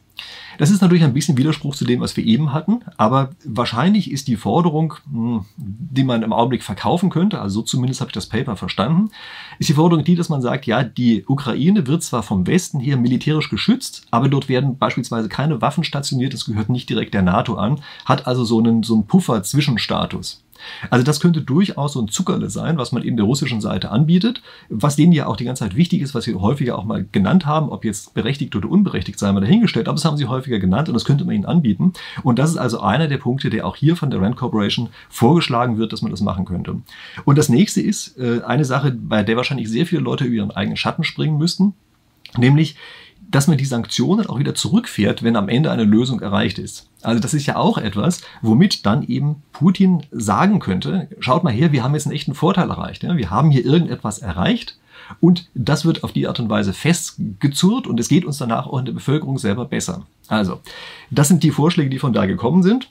Das 0.59 0.71
ist 0.71 0.81
natürlich 0.81 1.05
ein 1.05 1.13
bisschen 1.13 1.37
Widerspruch 1.37 1.75
zu 1.75 1.85
dem, 1.85 2.01
was 2.01 2.17
wir 2.17 2.25
eben 2.25 2.53
hatten, 2.53 2.81
aber 2.97 3.31
wahrscheinlich 3.45 4.11
ist 4.11 4.29
die 4.29 4.37
Forderung, 4.37 4.95
hm, 5.11 5.45
die 5.57 6.05
man 6.05 6.23
im 6.23 6.33
Augenblick 6.33 6.63
verkaufen 6.63 7.11
könnte, 7.11 7.41
also 7.41 7.61
so 7.61 7.63
zumindest 7.63 8.01
habe 8.01 8.11
ich 8.11 8.15
das 8.15 8.29
Paper 8.29 8.57
verstanden, 8.57 9.11
ist 9.59 9.69
die 9.69 9.75
Forderung 9.75 10.05
die, 10.05 10.15
dass 10.15 10.29
man 10.29 10.43
sagt, 10.43 10.67
ja, 10.67 10.85
die 10.85 11.25
Ukraine 11.27 11.87
wird 11.87 12.03
zwar 12.03 12.23
vom 12.23 12.47
Westen 12.47 12.79
her 12.79 12.97
militärisch 12.97 13.51
geschützt, 13.51 14.07
aber 14.11 14.29
dort 14.29 14.49
werden 14.49 14.79
beispielsweise 14.79 15.29
keine 15.29 15.61
Waffen 15.61 15.85
stationiert, 15.85 16.33
das 16.33 16.45
gehört 16.45 16.69
nicht 16.69 16.89
direkt 16.89 17.15
der 17.15 17.23
NATO 17.23 17.55
an, 17.55 17.81
hat 18.05 18.27
also 18.27 18.45
so 18.45 18.59
einen, 18.59 18.83
so 18.83 18.95
einen 18.95 19.07
Puffer-Zwischenstatus. 19.07 20.44
Also 20.91 21.05
das 21.05 21.21
könnte 21.21 21.43
durchaus 21.43 21.95
so 21.95 22.01
ein 22.01 22.09
Zuckerle 22.09 22.51
sein, 22.51 22.79
was 22.79 22.93
man 22.93 23.03
eben 23.03 23.17
der 23.17 23.27
russischen 23.27 23.61
Seite 23.61 23.91
anbietet, 23.91 24.43
was 24.69 24.97
denen 24.97 25.13
ja 25.13 25.27
auch 25.27 25.37
die 25.37 25.45
ganze 25.45 25.65
Zeit 25.65 25.77
wichtig 25.77 26.03
ist, 26.03 26.15
was 26.15 26.25
sie 26.25 26.35
häufiger 26.35 26.79
auch 26.79 26.85
mal 26.85 27.07
genannt 27.13 27.47
haben, 27.47 27.69
ob 27.71 27.85
jetzt 27.85 28.15
berechtigt 28.15 28.55
oder 28.57 28.71
unberechtigt 28.71 29.19
sei 29.19 29.33
mal 29.33 29.41
dahingestellt, 29.41 29.89
aber 29.89 29.97
das 29.97 30.05
haben 30.05 30.17
sie 30.17 30.27
häufiger 30.27 30.59
genannt 30.59 30.89
und 30.89 30.95
das 30.95 31.05
könnte 31.05 31.25
man 31.25 31.35
ihnen 31.35 31.47
anbieten. 31.47 31.93
Und 32.23 32.39
das 32.39 32.51
ist 32.51 32.57
also 32.57 32.81
einer 32.81 33.09
der 33.09 33.19
Punkte, 33.19 33.51
der 33.51 33.67
auch 33.67 33.77
hier 33.77 33.97
von 33.97 34.11
der 34.11 34.21
Rand 34.21 34.37
Corporation 34.37 34.89
vorgeschlagen 35.09 35.79
wird, 35.79 35.93
dass 35.93 36.03
man 36.03 36.11
das 36.11 36.21
machen 36.21 36.45
könnte. 36.45 36.77
Und 37.25 37.39
das 37.39 37.49
nächste 37.49 37.81
ist 37.81 38.19
äh, 38.19 38.43
eine 38.43 38.65
Sache, 38.65 38.93
bei 38.93 39.23
der 39.23 39.37
wahrscheinlich 39.37 39.69
sehr 39.69 39.87
viele 39.87 40.03
Leute 40.03 40.25
über 40.25 40.37
ihren 40.37 40.51
eigenen 40.51 40.77
Schatten 40.77 41.05
springen 41.05 41.39
müssten, 41.39 41.75
nämlich 42.37 42.77
dass 43.35 43.49
man 43.49 43.59
die 43.59 43.65
Sanktionen 43.65 44.27
auch 44.27 44.39
wieder 44.39 44.55
zurückfährt, 44.55 45.25
wenn 45.25 45.35
am 45.35 45.49
Ende 45.49 45.73
eine 45.73 45.83
Lösung 45.83 46.21
erreicht 46.21 46.61
ist. 46.61 46.89
Also 47.03 47.21
das 47.21 47.35
ist 47.35 47.47
ja 47.47 47.57
auch 47.57 47.79
etwas, 47.79 48.21
womit 48.43 48.87
dann 48.87 49.03
eben 49.03 49.43
Putin 49.53 50.05
sagen 50.13 50.61
könnte, 50.61 51.09
schaut 51.19 51.43
mal 51.43 51.53
her, 51.53 51.73
wir 51.73 51.83
haben 51.83 51.95
jetzt 51.95 52.07
einen 52.07 52.15
echten 52.15 52.35
Vorteil 52.35 52.71
erreicht. 52.71 53.03
Ja? 53.03 53.17
Wir 53.17 53.31
haben 53.31 53.51
hier 53.51 53.65
irgendetwas 53.65 54.21
erreicht 54.21 54.79
und 55.21 55.51
das 55.55 55.85
wird 55.85 56.05
auf 56.05 56.13
die 56.13 56.29
Art 56.29 56.39
und 56.39 56.49
Weise 56.49 56.73
festgezurrt 56.73 57.89
und 57.89 57.99
es 57.99 58.09
geht 58.09 58.25
uns 58.25 58.39
danach 58.39 58.69
auch 58.69 58.79
in 58.79 58.85
der 58.85 58.93
Bevölkerung 58.93 59.39
selber 59.39 59.65
besser. 59.65 60.07
Also, 60.29 60.61
das 61.11 61.27
sind 61.27 61.43
die 61.43 61.51
Vorschläge, 61.51 61.91
die 61.91 61.99
von 61.99 62.13
da 62.13 62.27
gekommen 62.27 62.63
sind. 62.63 62.89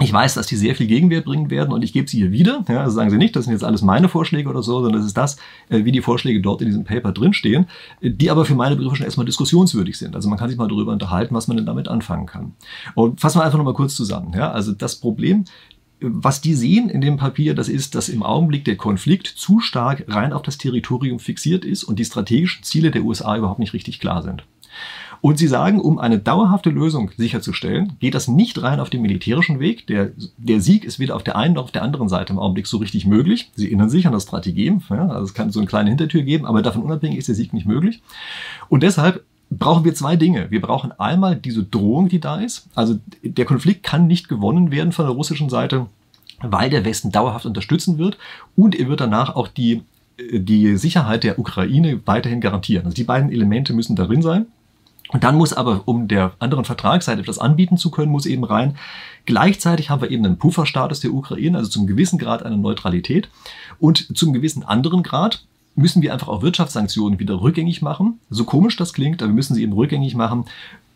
Ich 0.00 0.12
weiß, 0.12 0.34
dass 0.34 0.46
die 0.46 0.56
sehr 0.56 0.74
viel 0.74 0.86
Gegenwehr 0.86 1.20
bringen 1.20 1.50
werden 1.50 1.72
und 1.72 1.82
ich 1.82 1.92
gebe 1.92 2.08
sie 2.08 2.18
hier 2.18 2.32
wieder. 2.32 2.64
Ja, 2.68 2.80
also 2.80 2.94
sagen 2.94 3.10
Sie 3.10 3.18
nicht, 3.18 3.36
das 3.36 3.44
sind 3.44 3.52
jetzt 3.52 3.64
alles 3.64 3.82
meine 3.82 4.08
Vorschläge 4.08 4.48
oder 4.48 4.62
so, 4.62 4.80
sondern 4.80 5.00
das 5.00 5.06
ist 5.06 5.16
das, 5.16 5.36
äh, 5.68 5.84
wie 5.84 5.92
die 5.92 6.00
Vorschläge 6.00 6.40
dort 6.40 6.62
in 6.62 6.68
diesem 6.68 6.84
Paper 6.84 7.12
drinstehen, 7.12 7.66
die 8.00 8.30
aber 8.30 8.44
für 8.44 8.54
meine 8.54 8.76
Begriffe 8.76 8.96
schon 8.96 9.04
erstmal 9.04 9.26
diskussionswürdig 9.26 9.98
sind. 9.98 10.16
Also 10.16 10.28
man 10.28 10.38
kann 10.38 10.48
sich 10.48 10.58
mal 10.58 10.68
darüber 10.68 10.92
unterhalten, 10.92 11.34
was 11.34 11.48
man 11.48 11.58
denn 11.58 11.66
damit 11.66 11.88
anfangen 11.88 12.26
kann. 12.26 12.52
Und 12.94 13.20
fassen 13.20 13.38
wir 13.38 13.44
einfach 13.44 13.58
nochmal 13.58 13.74
kurz 13.74 13.94
zusammen. 13.94 14.32
Ja, 14.34 14.50
also 14.50 14.72
das 14.72 14.96
Problem, 14.96 15.44
was 16.00 16.40
die 16.40 16.54
sehen 16.54 16.88
in 16.88 17.02
dem 17.02 17.18
Papier, 17.18 17.54
das 17.54 17.68
ist, 17.68 17.94
dass 17.94 18.08
im 18.08 18.22
Augenblick 18.22 18.64
der 18.64 18.76
Konflikt 18.76 19.26
zu 19.26 19.60
stark 19.60 20.04
rein 20.08 20.32
auf 20.32 20.42
das 20.42 20.56
Territorium 20.56 21.18
fixiert 21.18 21.64
ist 21.64 21.84
und 21.84 21.98
die 21.98 22.04
strategischen 22.04 22.62
Ziele 22.62 22.90
der 22.90 23.04
USA 23.04 23.36
überhaupt 23.36 23.58
nicht 23.60 23.74
richtig 23.74 24.00
klar 24.00 24.22
sind. 24.22 24.44
Und 25.20 25.38
sie 25.38 25.48
sagen, 25.48 25.80
um 25.80 25.98
eine 25.98 26.18
dauerhafte 26.18 26.70
Lösung 26.70 27.10
sicherzustellen, 27.16 27.92
geht 28.00 28.14
das 28.14 28.28
nicht 28.28 28.62
rein 28.62 28.80
auf 28.80 28.90
den 28.90 29.02
militärischen 29.02 29.60
Weg. 29.60 29.86
Der, 29.86 30.12
der 30.38 30.60
Sieg 30.60 30.84
ist 30.84 30.98
weder 30.98 31.16
auf 31.16 31.22
der 31.22 31.36
einen 31.36 31.54
noch 31.54 31.64
auf 31.64 31.72
der 31.72 31.82
anderen 31.82 32.08
Seite 32.08 32.32
im 32.32 32.38
Augenblick 32.38 32.66
so 32.66 32.78
richtig 32.78 33.06
möglich. 33.06 33.50
Sie 33.54 33.66
erinnern 33.66 33.90
sich 33.90 34.06
an 34.06 34.12
das 34.12 34.24
Strategie. 34.24 34.78
Ja, 34.88 35.08
also 35.08 35.24
es 35.24 35.34
kann 35.34 35.50
so 35.50 35.60
eine 35.60 35.66
kleine 35.66 35.90
Hintertür 35.90 36.22
geben, 36.22 36.46
aber 36.46 36.62
davon 36.62 36.82
unabhängig 36.82 37.18
ist 37.18 37.28
der 37.28 37.34
Sieg 37.34 37.52
nicht 37.52 37.66
möglich. 37.66 38.02
Und 38.68 38.82
deshalb 38.82 39.24
brauchen 39.50 39.84
wir 39.84 39.94
zwei 39.94 40.16
Dinge. 40.16 40.50
Wir 40.50 40.60
brauchen 40.60 40.92
einmal 40.98 41.36
diese 41.36 41.64
Drohung, 41.64 42.08
die 42.08 42.20
da 42.20 42.40
ist. 42.40 42.68
Also 42.74 42.98
der 43.22 43.44
Konflikt 43.44 43.82
kann 43.82 44.06
nicht 44.06 44.28
gewonnen 44.28 44.70
werden 44.70 44.92
von 44.92 45.06
der 45.06 45.14
russischen 45.14 45.50
Seite, 45.50 45.86
weil 46.40 46.70
der 46.70 46.84
Westen 46.84 47.12
dauerhaft 47.12 47.44
unterstützen 47.46 47.98
wird 47.98 48.16
und 48.56 48.74
er 48.74 48.88
wird 48.88 49.00
danach 49.00 49.34
auch 49.34 49.48
die 49.48 49.82
die 50.32 50.76
Sicherheit 50.76 51.24
der 51.24 51.38
Ukraine 51.38 52.00
weiterhin 52.04 52.40
garantieren. 52.40 52.84
Also 52.84 52.94
die 52.94 53.04
beiden 53.04 53.32
Elemente 53.32 53.72
müssen 53.72 53.96
darin 53.96 54.22
sein. 54.22 54.46
Und 55.12 55.24
dann 55.24 55.36
muss 55.36 55.52
aber, 55.52 55.82
um 55.86 56.08
der 56.08 56.32
anderen 56.38 56.64
Vertragsseite 56.64 57.20
etwas 57.20 57.38
anbieten 57.38 57.76
zu 57.76 57.90
können, 57.90 58.12
muss 58.12 58.26
eben 58.26 58.44
rein. 58.44 58.76
Gleichzeitig 59.26 59.90
haben 59.90 60.02
wir 60.02 60.10
eben 60.10 60.24
einen 60.24 60.38
Pufferstatus 60.38 61.00
der 61.00 61.12
Ukraine, 61.12 61.58
also 61.58 61.70
zum 61.70 61.86
gewissen 61.86 62.18
Grad 62.18 62.44
eine 62.44 62.56
Neutralität. 62.56 63.28
Und 63.78 64.16
zum 64.16 64.32
gewissen 64.32 64.62
anderen 64.62 65.02
Grad 65.02 65.44
müssen 65.74 66.02
wir 66.02 66.12
einfach 66.12 66.28
auch 66.28 66.42
Wirtschaftssanktionen 66.42 67.18
wieder 67.18 67.40
rückgängig 67.40 67.82
machen. 67.82 68.20
So 68.28 68.44
komisch 68.44 68.76
das 68.76 68.92
klingt, 68.92 69.22
aber 69.22 69.30
wir 69.30 69.34
müssen 69.34 69.54
sie 69.54 69.62
eben 69.62 69.72
rückgängig 69.72 70.14
machen, 70.14 70.44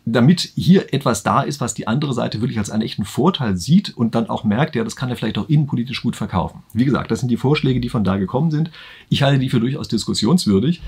damit 0.05 0.51
hier 0.55 0.93
etwas 0.93 1.23
da 1.23 1.41
ist, 1.41 1.59
was 1.59 1.73
die 1.73 1.87
andere 1.87 2.13
Seite 2.13 2.39
wirklich 2.39 2.59
als 2.59 2.69
einen 2.69 2.83
echten 2.83 3.05
Vorteil 3.05 3.57
sieht 3.57 3.97
und 3.97 4.13
dann 4.13 4.29
auch 4.29 4.43
merkt, 4.43 4.75
ja, 4.75 4.83
das 4.83 4.95
kann 4.95 5.09
er 5.09 5.15
vielleicht 5.15 5.39
auch 5.39 5.49
innenpolitisch 5.49 6.03
gut 6.03 6.15
verkaufen. 6.15 6.61
Wie 6.73 6.85
gesagt, 6.85 7.09
das 7.09 7.21
sind 7.21 7.29
die 7.29 7.37
Vorschläge, 7.37 7.79
die 7.79 7.89
von 7.89 8.03
da 8.03 8.17
gekommen 8.17 8.51
sind. 8.51 8.69
Ich 9.09 9.23
halte 9.23 9.39
die 9.39 9.49
für 9.49 9.59
durchaus 9.59 9.87
diskussionswürdig. 9.87 10.81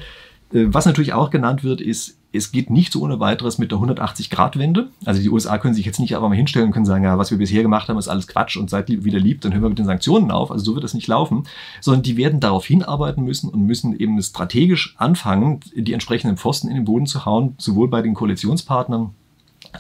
Äh, 0.54 0.66
was 0.68 0.86
natürlich 0.86 1.14
auch 1.14 1.30
genannt 1.30 1.64
wird, 1.64 1.82
ist, 1.82 2.18
es 2.34 2.52
geht 2.52 2.70
nicht 2.70 2.92
so 2.92 3.02
ohne 3.02 3.20
weiteres 3.20 3.58
mit 3.58 3.72
der 3.72 3.80
180-Grad-Wende. 3.80 4.90
Also 5.06 5.22
die 5.22 5.30
USA 5.30 5.58
können 5.58 5.74
sich 5.74 5.86
jetzt 5.86 6.00
nicht 6.00 6.16
einfach 6.16 6.30
mal 6.30 6.36
hinstellen 6.36 6.68
und 6.68 6.74
können 6.74 6.86
sagen, 6.86 7.04
ja, 7.04 7.18
was 7.18 7.32
wir 7.32 7.38
bisher 7.38 7.64
gemacht 7.64 7.88
haben, 7.88 7.98
ist 7.98 8.10
alles 8.10 8.28
Quatsch 8.28 8.58
und 8.58 8.70
seid 8.70 8.90
wieder 8.90 9.20
lieb, 9.20 9.42
dann 9.42 9.54
hören 9.54 9.64
wir 9.64 9.70
mit 9.70 9.80
den 9.80 9.86
Sanktionen 9.86 10.30
auf. 10.30 10.52
Also 10.52 10.66
so 10.66 10.74
wird 10.76 10.84
das 10.84 10.94
nicht 10.94 11.08
laufen, 11.08 11.44
sondern 11.82 12.04
die 12.04 12.18
werden 12.18 12.40
darauf 12.40 12.66
hinarbeiten 12.66 13.24
müssen 13.24 13.50
und 13.50 13.66
müssen 13.66 13.98
eben 13.98 14.22
strategisch 14.22 14.96
anfangen, 14.98 15.62
die 15.74 15.94
entsprechenden 15.94 16.38
Pfosten 16.38 16.68
in 16.68 16.76
den 16.76 16.86
Boden 16.86 17.08
zu 17.08 17.26
hauen, 17.26 17.56
sowohl 17.58 17.88
bei 17.88 18.02
den 18.02 18.14
Koalitionspartnern 18.14 19.14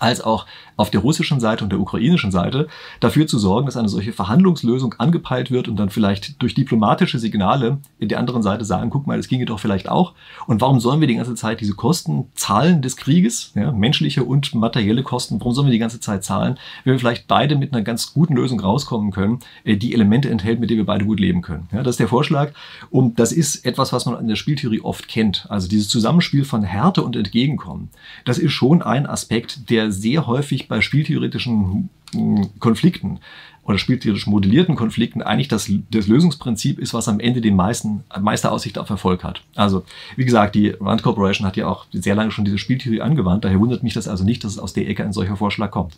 als 0.01 0.21
auch 0.21 0.45
auf 0.77 0.91
der 0.91 1.01
russischen 1.01 1.39
Seite 1.39 1.63
und 1.63 1.71
der 1.71 1.79
ukrainischen 1.79 2.31
Seite 2.31 2.67
dafür 2.99 3.27
zu 3.27 3.39
sorgen, 3.39 3.65
dass 3.65 3.75
eine 3.75 3.89
solche 3.89 4.13
Verhandlungslösung 4.13 4.93
angepeilt 4.99 5.51
wird 5.51 5.67
und 5.67 5.75
dann 5.75 5.89
vielleicht 5.89 6.41
durch 6.41 6.53
diplomatische 6.53 7.19
Signale 7.19 7.79
in 7.99 8.09
der 8.09 8.19
anderen 8.19 8.43
Seite 8.43 8.63
sagen, 8.63 8.91
guck 8.91 9.07
mal, 9.07 9.17
das 9.17 9.27
ginge 9.27 9.45
doch 9.45 9.59
vielleicht 9.59 9.89
auch. 9.89 10.13
Und 10.45 10.61
warum 10.61 10.79
sollen 10.79 11.01
wir 11.01 11.07
die 11.07 11.15
ganze 11.15 11.35
Zeit 11.35 11.59
diese 11.61 11.73
Kosten 11.73 12.25
zahlen 12.35 12.81
des 12.81 12.95
Krieges, 12.95 13.51
ja, 13.55 13.71
menschliche 13.71 14.23
und 14.23 14.53
materielle 14.53 15.03
Kosten, 15.03 15.39
warum 15.39 15.53
sollen 15.53 15.67
wir 15.67 15.71
die 15.71 15.79
ganze 15.79 15.99
Zeit 15.99 16.23
zahlen, 16.23 16.57
wenn 16.83 16.93
wir 16.93 16.99
vielleicht 16.99 17.27
beide 17.27 17.55
mit 17.55 17.73
einer 17.73 17.81
ganz 17.81 18.13
guten 18.13 18.35
Lösung 18.35 18.59
rauskommen 18.59 19.11
können, 19.11 19.39
äh, 19.63 19.77
die 19.77 19.93
Elemente 19.93 20.29
enthält, 20.29 20.59
mit 20.59 20.69
denen 20.69 20.79
wir 20.79 20.85
beide 20.85 21.05
gut 21.05 21.19
leben 21.19 21.41
können. 21.41 21.67
Ja, 21.71 21.81
das 21.81 21.93
ist 21.93 21.99
der 21.99 22.07
Vorschlag 22.07 22.51
und 22.91 23.19
das 23.19 23.31
ist 23.31 23.65
etwas, 23.65 23.93
was 23.93 24.05
man 24.05 24.19
in 24.19 24.27
der 24.27 24.35
Spieltheorie 24.35 24.81
oft 24.81 25.07
kennt. 25.07 25.47
Also 25.49 25.67
dieses 25.67 25.89
Zusammenspiel 25.89 26.45
von 26.45 26.63
Härte 26.63 27.03
und 27.03 27.15
Entgegenkommen. 27.15 27.89
Das 28.25 28.37
ist 28.37 28.51
schon 28.51 28.81
ein 28.83 29.07
Aspekt, 29.07 29.69
der 29.69 29.86
sehr 29.91 30.27
häufig 30.27 30.67
bei 30.67 30.81
spieltheoretischen 30.81 31.89
hm, 32.13 32.49
Konflikten 32.59 33.19
oder 33.67 33.77
spieltheoretisch 33.77 34.27
modellierten 34.27 34.75
Konflikten 34.75 35.21
eigentlich 35.21 35.49
das, 35.49 35.69
das 35.91 36.07
Lösungsprinzip 36.07 36.79
ist, 36.79 36.93
was 36.93 37.09
am 37.09 37.19
Ende 37.19 37.41
den 37.41 37.55
meisten, 37.55 38.03
meiste 38.19 38.49
Aussicht 38.49 38.77
auf 38.77 38.89
Erfolg 38.89 39.25
hat. 39.25 39.41
Also, 39.55 39.83
wie 40.15 40.23
gesagt, 40.23 40.55
die 40.55 40.69
Rand 40.69 41.03
Corporation 41.03 41.45
hat 41.45 41.57
ja 41.57 41.67
auch 41.67 41.85
sehr 41.91 42.15
lange 42.15 42.31
schon 42.31 42.45
diese 42.45 42.57
Spieltheorie 42.57 43.01
angewandt, 43.01 43.43
daher 43.43 43.59
wundert 43.59 43.83
mich 43.83 43.93
das 43.93 44.07
also 44.07 44.23
nicht, 44.23 44.43
dass 44.45 44.53
es 44.53 44.59
aus 44.59 44.71
der 44.71 44.87
Ecke 44.87 45.03
ein 45.03 45.11
solcher 45.11 45.35
Vorschlag 45.35 45.69
kommt. 45.69 45.97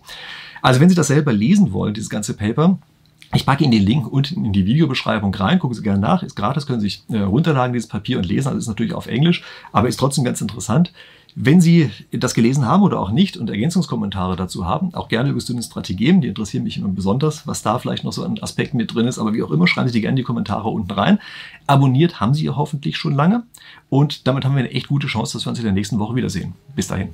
Also, 0.63 0.80
wenn 0.80 0.89
Sie 0.89 0.95
das 0.95 1.08
selber 1.08 1.32
lesen 1.32 1.71
wollen, 1.71 1.93
dieses 1.93 2.10
ganze 2.10 2.34
Paper, 2.34 2.80
ich 3.36 3.45
packe 3.45 3.63
Ihnen 3.63 3.71
den 3.71 3.86
Link 3.86 4.12
unten 4.12 4.45
in 4.45 4.54
die 4.54 4.65
Videobeschreibung 4.65 5.34
rein, 5.36 5.60
gucken 5.60 5.75
Sie 5.75 5.84
gerne 5.84 5.99
nach, 5.99 6.23
ist 6.23 6.36
gratis, 6.36 6.65
können 6.65 6.80
Sie 6.80 6.88
sich 6.88 7.04
äh, 7.10 7.19
runterladen, 7.19 7.73
dieses 7.73 7.88
Papier 7.88 8.17
und 8.17 8.25
lesen, 8.25 8.47
also 8.47 8.58
ist 8.58 8.67
natürlich 8.67 8.93
auf 8.93 9.06
Englisch, 9.06 9.43
aber 9.71 9.88
ist 9.88 9.99
trotzdem 9.99 10.23
ganz 10.23 10.41
interessant. 10.41 10.91
Wenn 11.36 11.62
Sie 11.62 11.89
das 12.12 12.34
gelesen 12.34 12.65
haben 12.65 12.84
oder 12.84 13.00
auch 13.00 13.12
nicht 13.12 13.38
und 13.38 13.50
Ergänzungskommentare 13.50 14.36
dazu 14.36 14.65
haben, 14.65 14.94
auch 14.94 15.08
gerne 15.08 15.30
über 15.30 15.39
Student 15.39 15.65
Strategien, 15.65 16.22
die 16.22 16.28
interessieren 16.28 16.63
mich 16.63 16.78
immer 16.78 16.89
besonders, 16.89 17.48
was 17.48 17.62
da 17.62 17.80
vielleicht 17.80 18.04
noch 18.04 18.13
so 18.13 18.24
an 18.24 18.39
Aspekten 18.39 18.78
mit 18.78 18.94
drin 18.94 19.08
ist, 19.08 19.20
aber 19.20 19.34
wie 19.34 19.44
auch 19.44 19.52
immer, 19.52 19.68
schreiben 19.68 19.88
Sie 19.88 19.94
die 19.94 20.02
gerne 20.02 20.13
in 20.13 20.18
die 20.18 20.24
Kommentare 20.24 20.70
unten 20.70 20.92
rein. 20.92 21.20
Abonniert 21.68 22.20
haben 22.20 22.34
Sie 22.34 22.50
hoffentlich 22.50 22.98
schon 22.98 23.15
lange 23.15 23.44
und 23.89 24.28
damit 24.28 24.44
haben 24.44 24.56
wir 24.56 24.60
eine 24.60 24.72
echt 24.72 24.89
gute 24.89 25.08
Chance, 25.08 25.34
dass 25.34 25.46
wir 25.46 25.50
uns 25.50 25.60
in 25.60 25.65
der 25.65 25.74
nächsten 25.74 26.00
Woche 26.00 26.15
wiedersehen. 26.15 26.54
Bis 26.76 26.88
dahin. 26.88 27.08